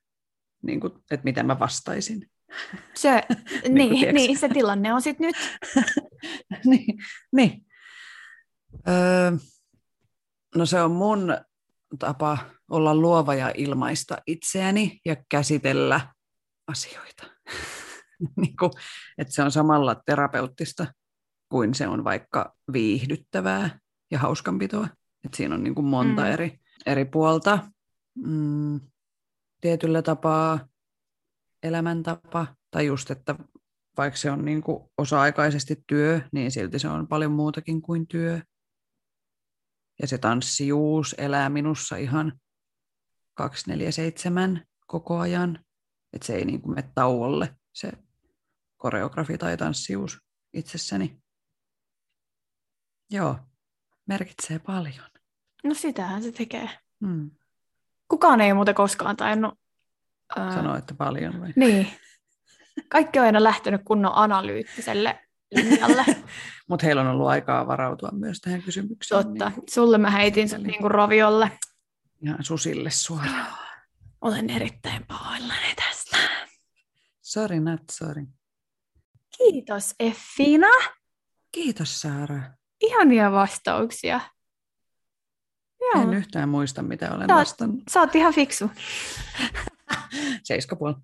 [0.63, 2.31] niin kuin, että mitä mä vastaisin.
[2.95, 3.23] Se,
[3.69, 5.37] Niin niin, niin, se tilanne on sitten nyt.
[6.71, 6.99] niin,
[7.33, 7.67] niin.
[8.89, 9.31] Öö,
[10.55, 11.37] no se on mun
[11.99, 12.39] tapa
[12.71, 16.01] olla luova ja ilmaista itseäni ja käsitellä
[16.67, 17.27] asioita.
[18.41, 18.71] niin kuin,
[19.19, 20.87] että se on samalla terapeuttista
[21.49, 23.79] kuin se on vaikka viihdyttävää
[24.11, 24.89] ja hauskanpitoa.
[25.25, 26.29] Että siinä on niin kuin monta Mm.
[26.29, 26.33] mm.
[26.33, 27.59] eri, eri puolta.
[28.15, 28.81] Mm,
[29.61, 30.69] tietyllä tapaa
[31.63, 33.35] elämäntapa, tai just, että
[33.97, 38.41] vaikka se on niin kuin osa-aikaisesti työ, niin silti se on paljon muutakin kuin työ.
[40.03, 42.41] Ja se tanssijuus elää minussa ihan
[43.35, 45.65] 247 koko ajan.
[46.13, 47.93] Että se ei niin kuin mene tauolle, se
[48.77, 50.19] koreografi tai tanssijuus
[50.53, 51.26] itsessäni.
[53.11, 53.39] Joo,
[54.07, 55.07] merkitsee paljon.
[55.65, 56.71] No sitähän se tekee.
[57.07, 57.31] Hmm.
[58.09, 59.59] Kukaan ei muuten koskaan tainnut...
[60.37, 61.53] ää, Sano, että paljon vai?
[61.57, 61.89] Niin.
[62.89, 65.21] Kaikki on aina lähtenyt kunnon analyyttiselle
[65.55, 66.05] linjalle.
[66.69, 69.25] Mutta heillä on ollut aikaa varautua myös tähän kysymykseen.
[69.25, 69.49] Totta.
[69.51, 71.51] Niin Sulle mä heitin sen niin kuin roviolle.
[72.23, 73.47] ihan susille suoraan.
[74.21, 76.17] Olen erittäin pahoillani tästä.
[77.23, 78.27] Sorry, not sorry.
[79.39, 80.69] Kiitos Effina.
[81.53, 82.41] Kiitos Saara.
[82.81, 84.21] Ihania vastauksia.
[85.81, 86.03] Joo.
[86.03, 87.83] En yhtään muista, mitä olen Sä oot- vastannut.
[87.91, 88.71] Sä oot ihan fiksu.
[90.45, 90.95] Seiska puoli.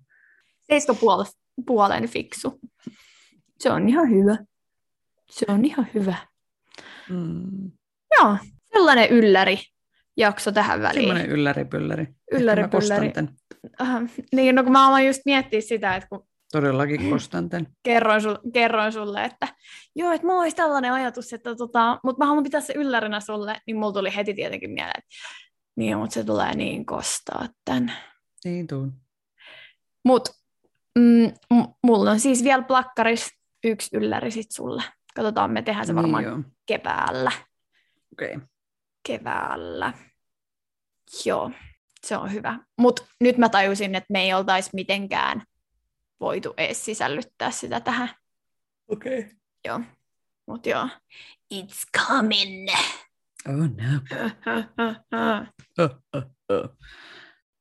[0.61, 1.31] Seiska puol-
[1.65, 2.59] puolen fiksu.
[3.59, 4.37] Se on ihan hyvä.
[5.29, 6.15] Se on ihan hyvä.
[7.09, 7.71] Mm.
[8.19, 8.37] Joo,
[8.73, 9.59] sellainen ylläri
[10.17, 11.17] jakso tähän väliin.
[11.17, 12.07] Ylläri-pylläri.
[12.31, 13.27] Ylläri mä kostan pylläri.
[13.81, 17.67] Äh, niin, no kun mä aloin just miettiä sitä, että kun Todellakin kostan tän.
[17.83, 19.47] kerroin, sul, kerroin sulle, että
[19.95, 23.61] joo, että mulla olisi tällainen ajatus, että tota, mutta mä haluan pitää se yllärinä sulle,
[23.67, 25.09] niin mulla tuli heti tietenkin mieleen, että
[25.75, 27.93] Niin, mutta se tulee niin kostaa tän.
[28.45, 28.93] Niin tuun.
[30.05, 30.29] Mut
[30.99, 31.33] mm,
[31.83, 33.29] mulla on siis vielä plakkaris
[33.63, 34.83] yksi ylläri sit sulle.
[35.15, 36.41] Katsotaan, me tehdään se varmaan Niin joo.
[36.65, 37.31] keväällä.
[38.13, 38.35] Okei.
[38.35, 38.47] Okay.
[39.07, 39.93] Keväällä.
[41.25, 41.51] Joo,
[42.05, 42.59] se on hyvä.
[42.77, 45.43] Mutta nyt mä tajusin, että me ei oltaisi mitenkään
[46.19, 48.09] voitu edes sisällyttää sitä tähän.
[48.87, 49.19] Okei.
[49.19, 49.31] Okay.
[49.65, 49.81] Joo.
[50.45, 50.89] Mut joo.
[51.53, 52.69] It's coming.
[53.47, 54.01] Oh no.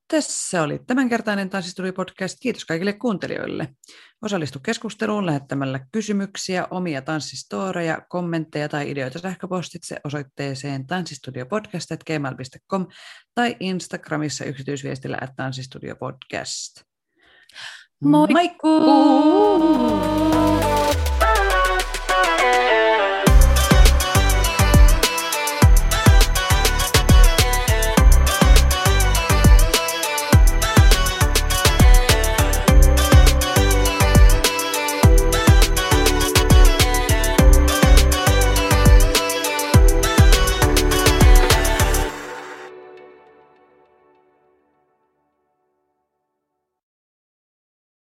[0.09, 2.37] Tässä oli tämänkertainen Tanssistudio-podcast.
[2.41, 3.69] Kiitos kaikille kuuntelijoille.
[4.23, 12.87] Osallistu keskusteluun lähettämällä kysymyksiä, omia tanssistoreja, kommentteja tai ideoita sähköpostitse osoitteeseen tanssistudiopodcast.gmail.com
[13.35, 16.83] tai Instagramissa yksityisviestillä at tanssistudiopodcast.
[18.03, 18.83] Moikkuu!